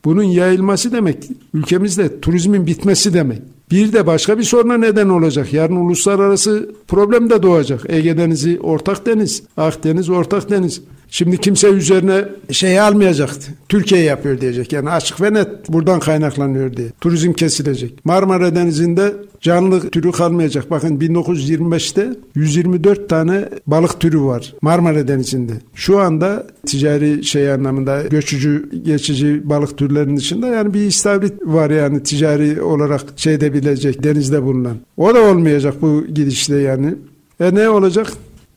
[0.05, 1.17] Bunun yayılması demek
[1.53, 3.41] ülkemizde turizmin bitmesi demek.
[3.71, 5.53] Bir de başka bir soruna neden olacak.
[5.53, 7.81] Yarın uluslararası problem de doğacak.
[7.89, 10.81] Ege Denizi ortak deniz, Akdeniz ortak deniz.
[11.09, 13.51] Şimdi kimse üzerine şey almayacaktı.
[13.69, 14.73] Türkiye yapıyor diyecek.
[14.73, 16.87] Yani açık ve net buradan kaynaklanıyor diye.
[17.01, 18.05] Turizm kesilecek.
[18.05, 20.71] Marmara Denizi'nde canlı türü kalmayacak.
[20.71, 25.53] Bakın 1925'te 124 tane balık türü var Marmara Denizi'nde.
[25.73, 32.03] Şu anda ticari şey anlamında göçücü geçici balık türlerinin dışında yani bir istavrit var yani
[32.03, 34.77] ticari olarak şeyde bilecek denizde bulunan.
[34.97, 36.95] O da olmayacak bu gidişle yani.
[37.39, 38.07] E ne olacak?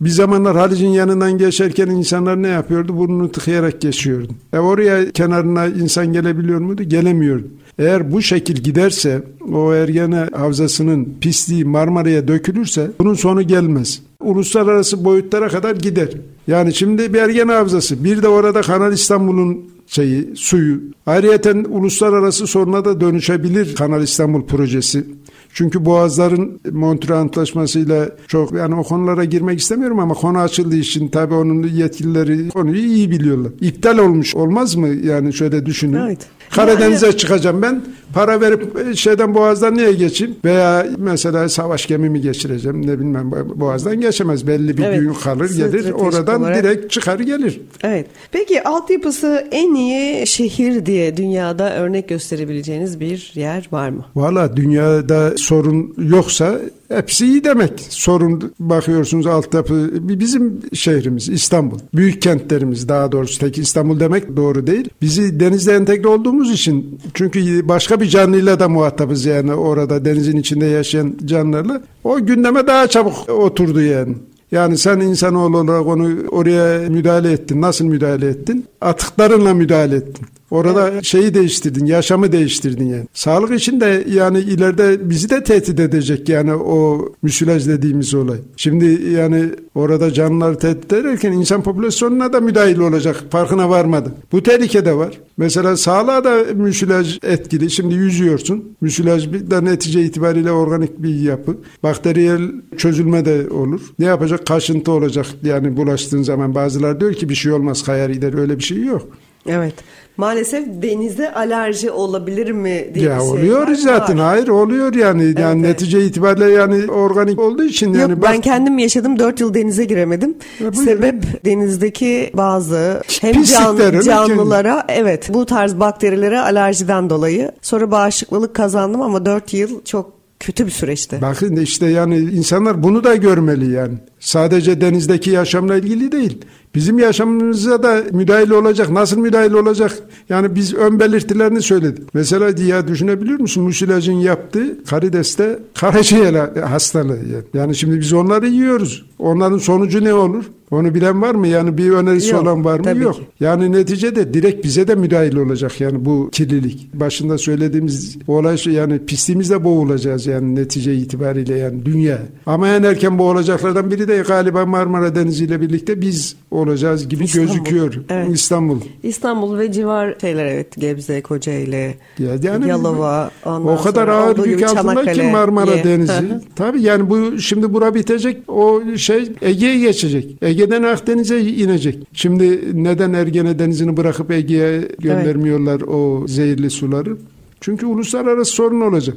[0.01, 2.97] Bir zamanlar Halic'in yanından geçerken insanlar ne yapıyordu?
[2.97, 4.33] Burnunu tıkayarak geçiyordu.
[4.53, 6.83] E oraya kenarına insan gelebiliyor muydu?
[6.83, 7.47] Gelemiyordu.
[7.79, 14.03] Eğer bu şekil giderse o Ergene Havzası'nın pisliği Marmara'ya dökülürse bunun sonu gelmez.
[14.23, 16.09] Uluslararası boyutlara kadar gider.
[16.47, 20.81] Yani şimdi bir Ergene Havzası bir de orada Kanal İstanbul'un şeyi, suyu.
[21.07, 25.05] Ayrıyeten uluslararası soruna da dönüşebilir Kanal İstanbul projesi.
[25.53, 31.35] Çünkü Boğazların Montreux Antlaşması'yla çok yani o konulara girmek istemiyorum ama konu açıldığı için tabii
[31.35, 33.53] onun yetkilileri konuyu iyi biliyorlar.
[33.61, 36.01] İptal olmuş olmaz mı yani şöyle düşünün.
[36.07, 36.19] Evet.
[36.51, 37.17] Karadeniz'e yani...
[37.17, 37.85] çıkacağım ben.
[38.15, 40.37] Para verip şeyden Boğaz'dan niye geçeyim?
[40.45, 42.87] Veya mesela savaş gemimi geçireceğim.
[42.87, 44.47] Ne bilmem Boğaz'dan geçemez.
[44.47, 45.01] Belli bir evet.
[45.01, 45.90] gün kalır gelir.
[45.90, 46.64] Oradan olarak...
[46.64, 47.61] direkt çıkar gelir.
[47.83, 48.07] Evet.
[48.33, 54.05] Peki altyapısı en iyi şehir diye dünyada örnek gösterebileceğiniz bir yer var mı?
[54.16, 57.87] Valla dünyada sorun yoksa hepsi iyi demek.
[57.88, 61.79] Sorun bakıyorsunuz altyapı bizim şehrimiz İstanbul.
[61.94, 64.88] Büyük kentlerimiz daha doğrusu tek İstanbul demek doğru değil.
[65.03, 70.66] Bizi denizde entegre olduğumuz için çünkü başka bir canlıyla da muhatabız yani orada denizin içinde
[70.66, 71.83] yaşayan canlılarla.
[72.05, 74.14] O gündeme daha çabuk oturdu yani.
[74.53, 77.61] Yani sen insanoğlu olarak onu oraya müdahale ettin.
[77.61, 78.66] Nasıl müdahale ettin?
[78.81, 80.27] Atıklarınla müdahale ettin.
[80.51, 81.05] Orada evet.
[81.05, 83.05] şeyi değiştirdin, yaşamı değiştirdin yani.
[83.15, 88.39] Sağlık için de yani ileride bizi de tehdit edecek yani o müsilaj dediğimiz olay.
[88.57, 93.25] Şimdi yani orada canlıları tehdit ederken insan popülasyonuna da müdahil olacak.
[93.31, 94.13] Farkına varmadı.
[94.33, 95.21] Bu tehlike de var.
[95.37, 97.71] Mesela sağlığa da müsilaj etkili.
[97.71, 98.65] Şimdi yüzüyorsun.
[98.81, 101.57] Müsilaj da netice itibariyle organik bir yapı.
[101.83, 102.41] Bakteriyel
[102.77, 103.81] çözülme de olur.
[103.99, 104.47] Ne yapacak?
[104.47, 105.27] Kaşıntı olacak.
[105.43, 108.35] Yani bulaştığın zaman bazılar diyor ki bir şey olmaz kayar gider.
[108.35, 109.09] Öyle bir şey yok.
[109.46, 109.74] Evet.
[110.16, 114.18] Maalesef denize alerji olabilir mi diye ya oluyor şey zaten.
[114.18, 114.27] Var.
[114.27, 115.22] Hayır oluyor yani.
[115.24, 115.70] Evet, yani evet.
[115.70, 118.31] netice itibariyle yani organik olduğu için Yok, yani bak...
[118.33, 119.18] ben kendim yaşadım.
[119.18, 120.37] 4 yıl denize giremedim.
[120.61, 127.53] Ya, Sebep denizdeki bazı hem can, canlılara evet bu tarz bakterilere alerjiden dolayı.
[127.62, 131.18] Sonra bağışıklılık kazandım ama 4 yıl çok kötü bir süreçti.
[131.22, 133.94] Bakın işte yani insanlar bunu da görmeli yani.
[134.20, 136.38] Sadece denizdeki yaşamla ilgili değil.
[136.74, 138.90] Bizim yaşamımıza da müdahil olacak.
[138.90, 139.92] Nasıl müdahil olacak?
[140.29, 142.14] Yani biz ön belirtilerini söyledik.
[142.14, 143.64] Mesela diye düşünebiliyor musun?
[143.64, 147.18] Musilajın yaptığı karideste karaciğer hastalığı.
[147.55, 149.07] Yani şimdi biz onları yiyoruz.
[149.18, 150.44] Onların sonucu ne olur?
[150.71, 151.49] Onu bilen var mı?
[151.49, 153.03] Yani bir önerisi Yok, olan var mı?
[153.03, 153.15] Yok.
[153.15, 153.23] ki.
[153.41, 156.95] Yani neticede direkt bize de müdahil olacak yani bu kirlilik.
[156.95, 162.19] Başında söylediğimiz olay şu yani pisliğimizle boğulacağız yani netice itibariyle yani dünya.
[162.47, 167.47] Ama en erken boğulacaklardan biri de galiba Marmara Denizi ile birlikte biz olacağız gibi İstanbul.
[167.47, 167.95] gözüküyor.
[168.09, 168.29] Evet.
[168.35, 168.81] İstanbul.
[169.03, 175.12] İstanbul ve civar şeyler evet Gebze, Kocaeli, Ya yani Yalova, o kadar ağır yük altında
[175.12, 175.71] ki Marmara.
[175.71, 176.12] Hı Denizi.
[176.57, 180.37] Tabii yani bu şimdi bura bitecek o şey Ege'ye geçecek.
[180.59, 181.99] Ege'den Akdeniz'e inecek.
[182.13, 187.17] Şimdi neden Ergene Denizi'ni bırakıp Ege'ye göndermiyorlar o zehirli suları?
[187.61, 189.17] Çünkü uluslararası sorun olacak.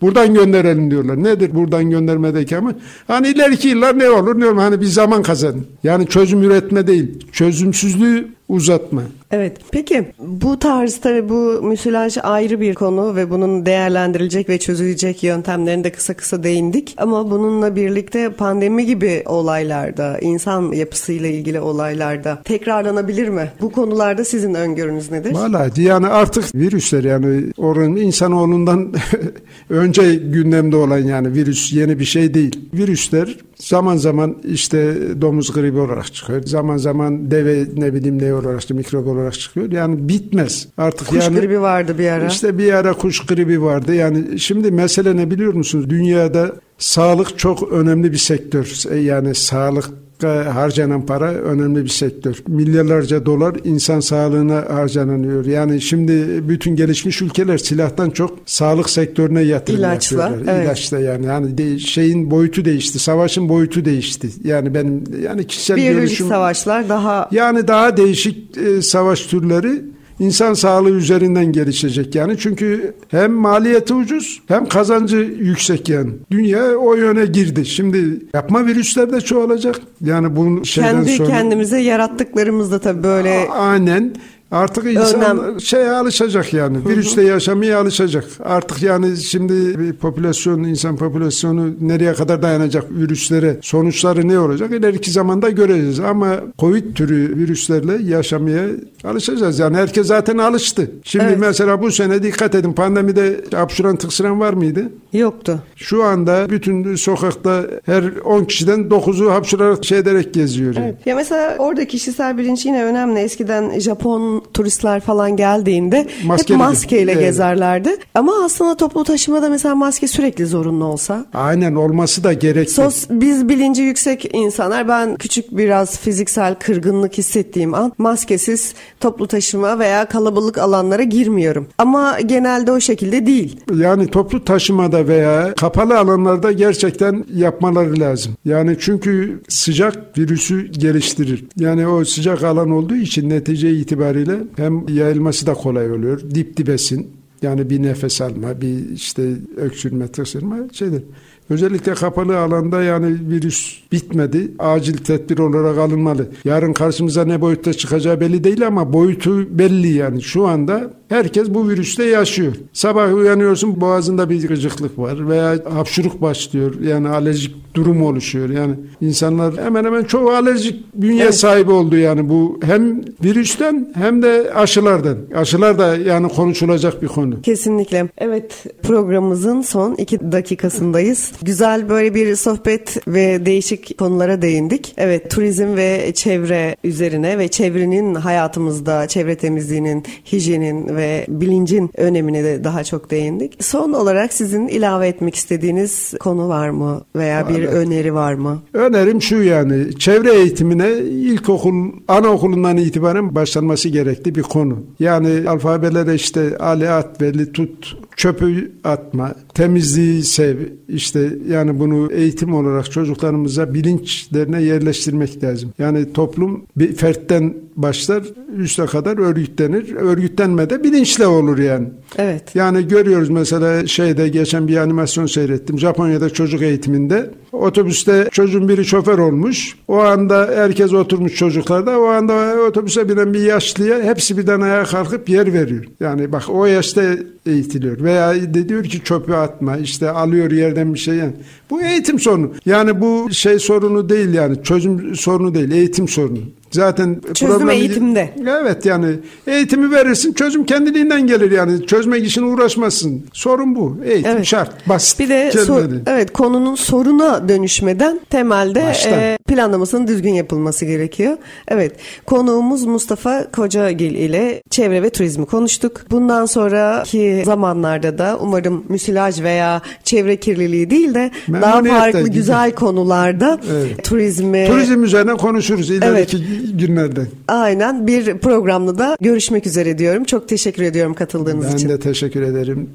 [0.00, 1.22] Buradan gönderelim diyorlar.
[1.22, 2.74] Nedir buradan göndermedeki ama?
[3.06, 4.64] Hani ileriki yıllar ne olur olmaz.
[4.64, 5.66] Hani bir zaman kazanın.
[5.84, 7.26] Yani çözüm üretme değil.
[7.32, 9.02] Çözümsüzlüğü uzatma.
[9.30, 9.56] Evet.
[9.70, 15.84] Peki bu tarz tabii bu müsilaj ayrı bir konu ve bunun değerlendirilecek ve çözülecek yöntemlerine
[15.84, 16.94] de kısa kısa değindik.
[16.96, 23.52] Ama bununla birlikte pandemi gibi olaylarda, insan yapısıyla ilgili olaylarda tekrarlanabilir mi?
[23.60, 25.34] Bu konularda sizin öngörünüz nedir?
[25.34, 28.94] Vallahi yani artık virüsler yani oranın insanoğlundan
[29.70, 32.60] önce gündemde olan yani virüs yeni bir şey değil.
[32.74, 36.42] Virüsler zaman zaman işte domuz gribi olarak çıkıyor.
[36.42, 39.72] Zaman zaman deve ne bileyim ne olarak işte mikrop olarak çıkıyor.
[39.72, 40.68] Yani bitmez.
[40.78, 42.26] Artık Kuş yani gribi vardı bir ara.
[42.26, 43.94] işte bir ara kuş gribi vardı.
[43.94, 45.90] Yani şimdi mesele ne biliyor musunuz?
[45.90, 48.94] Dünyada sağlık çok önemli bir sektör.
[49.00, 49.90] Yani sağlık
[50.28, 52.42] harcanan para önemli bir sektör.
[52.48, 55.44] Milyarlarca dolar insan sağlığına harcanıyor.
[55.46, 60.54] Yani şimdi bütün gelişmiş ülkeler silahtan çok sağlık sektörüne yatırım İlaçla, yapıyorlar.
[60.54, 60.66] evet.
[60.66, 61.26] İlaçla yani.
[61.26, 62.98] Yani de- şeyin boyutu değişti.
[62.98, 64.28] Savaşın boyutu değişti.
[64.44, 69.82] Yani benim yani kişisel Biyolojik görüşüm savaşlar daha yani daha değişik e, savaş türleri
[70.20, 72.38] insan sağlığı üzerinden gelişecek yani.
[72.38, 76.10] Çünkü hem maliyeti ucuz hem kazancı yüksek yani.
[76.30, 77.66] Dünya o yöne girdi.
[77.66, 79.80] Şimdi yapma virüsler de çoğalacak.
[80.04, 81.28] Yani bunun şeyden kendi sonra...
[81.28, 84.14] kendimize yarattıklarımızda tabii böyle Aynen.
[84.50, 85.60] Artık insan Önlem.
[85.60, 86.78] şeye alışacak yani.
[86.88, 88.24] Virüsle yaşamaya alışacak.
[88.44, 93.56] Artık yani şimdi bir popülasyon, insan popülasyonu nereye kadar dayanacak virüslere?
[93.62, 94.70] Sonuçları ne olacak?
[94.72, 96.00] İleriki zamanda göreceğiz.
[96.00, 98.66] Ama Covid türü virüslerle yaşamaya
[99.04, 99.58] alışacağız.
[99.58, 100.90] Yani herkes zaten alıştı.
[101.04, 101.38] Şimdi Evet.
[101.40, 104.84] mesela bu sene dikkat edin pandemide hapşuran tıksıran var mıydı?
[105.12, 105.58] yoktu.
[105.76, 110.74] Şu anda bütün sokakta her 10 kişiden 9'u hapşurarak şey ederek geziyor.
[110.76, 110.94] yani.
[111.06, 113.18] Ya mesela orada kişisel bilinç yine önemli.
[113.20, 116.54] Eskiden Japon turistler falan geldiğinde Maskeli.
[116.54, 117.22] hep maskeyle Evet.
[117.22, 117.96] gezerlerdi.
[118.14, 121.26] Ama aslında toplu taşımada mesela maske sürekli zorunlu olsa.
[121.34, 122.70] Aynen olması da gerekli.
[122.70, 129.78] Sos, biz bilinci yüksek insanlar ben küçük biraz fiziksel kırgınlık hissettiğim an maskesiz toplu taşıma
[129.78, 131.66] veya kalabalık alanlara girmiyorum.
[131.78, 133.60] Ama genelde o şekilde değil.
[133.74, 138.32] Yani toplu taşımada veya kapalı alanlarda gerçekten yapmaları lazım.
[138.44, 141.44] Yani çünkü sıcak virüsü geliştirir.
[141.56, 146.20] Yani o sıcak alan olduğu için netice itibariyle hem yayılması da kolay oluyor.
[146.34, 147.10] Dip dibesin.
[147.42, 151.02] Yani bir nefes alma, bir işte öksürme, tıksırma şeydir.
[151.50, 154.50] Özellikle kapalı alanda yani virüs bitmedi.
[154.58, 156.28] Acil tedbir olarak alınmalı.
[156.44, 160.22] Yarın karşımıza ne boyutta çıkacağı belli değil ama boyutu belli yani.
[160.22, 162.52] Şu anda herkes bu virüste yaşıyor.
[162.72, 166.74] Sabah uyanıyorsun boğazında bir gıcıklık var veya hapşuruk başlıyor.
[166.80, 168.50] Yani alerjik durum oluşuyor.
[168.50, 171.34] Yani insanlar hemen hemen çoğu alerjik bünye Evet.
[171.34, 175.16] sahibi oldu yani bu hem virüsten hem de aşılardan.
[175.34, 177.42] Aşılar da yani konuşulacak bir konu.
[177.42, 178.08] Kesinlikle.
[178.18, 181.32] Evet programımızın son iki dakikasındayız.
[181.42, 184.94] Güzel böyle bir sohbet ve değişik konulara değindik.
[184.96, 192.64] Evet turizm ve çevre üzerine ve çevrenin hayatımızda çevre temizliğinin, hijyenin ve bilincin önemine de
[192.64, 193.64] daha çok değindik.
[193.64, 197.74] Son olarak sizin ilave etmek istediğiniz konu var mı veya bir Evet.
[197.74, 198.62] öneri var mı?
[198.74, 204.78] Önerim şu yani çevre eğitimine ilkokul, anaokulundan itibaren başlanması gerekli bir konu.
[205.00, 210.56] Yani alfabelere işte ali at belli tut çöpü atma, temizliği sev
[210.88, 215.72] işte yani bunu eğitim olarak çocuklarımıza bilinçlerine yerleştirmek lazım.
[215.78, 218.22] Yani toplum bir fertten başlar
[218.56, 219.94] üste kadar örgütlenir.
[219.94, 221.88] Örgütlenme de bilinçle olur yani.
[222.18, 222.54] Evet.
[222.54, 225.78] Yani görüyoruz mesela şeyde geçen bir animasyon seyrettim.
[225.78, 229.76] Japonya'da çocuk eğitiminde otobüste çocuğun biri şoför olmuş.
[229.88, 232.00] O anda herkes oturmuş çocuklarda.
[232.00, 235.84] O anda otobüse binen bir yaşlıya hepsi birden ayağa kalkıp yer veriyor.
[236.00, 237.02] Yani bak o yaşta
[237.46, 238.02] eğitiliyor.
[238.02, 241.14] Veya de diyor ki çöpü atma işte alıyor yerden bir şey.
[241.14, 241.32] Yani.
[241.70, 242.50] Bu eğitim sorunu.
[242.66, 246.38] Yani bu şey sorunu değil yani çözüm sorunu değil eğitim sorunu.
[246.70, 248.30] Zaten Çözüm problemi- eğitimde.
[248.62, 249.06] Evet yani
[249.46, 251.86] eğitimi verirsin çözüm kendiliğinden gelir yani.
[251.86, 253.22] Çözmek için uğraşmazsın.
[253.32, 253.96] Sorun bu.
[254.04, 254.44] Eğitim Evet.
[254.46, 254.88] şart.
[254.88, 255.20] Basit.
[255.20, 259.12] Bir de sor- evet konunun soruna dönüşmeden temelde Baştan.
[259.12, 261.36] e, planlamasının düzgün yapılması gerekiyor.
[261.68, 261.92] Evet
[262.26, 266.00] konuğumuz Mustafa Kocagil ile çevre ve turizmi konuştuk.
[266.10, 272.32] Bundan sonraki zamanlarda da umarım müsilaj veya çevre kirliliği değil de daha farklı güzel.
[272.34, 274.04] güzel konularda Evet.
[274.04, 276.38] turizmi Turizm üzerine konuşuruz ileriki
[276.78, 277.26] günlerde.
[277.48, 280.24] aynen bir programda da görüşmek üzere diyorum.
[280.24, 281.88] Çok teşekkür ediyorum katıldığınız Ben için.
[281.88, 282.90] de teşekkür ederim.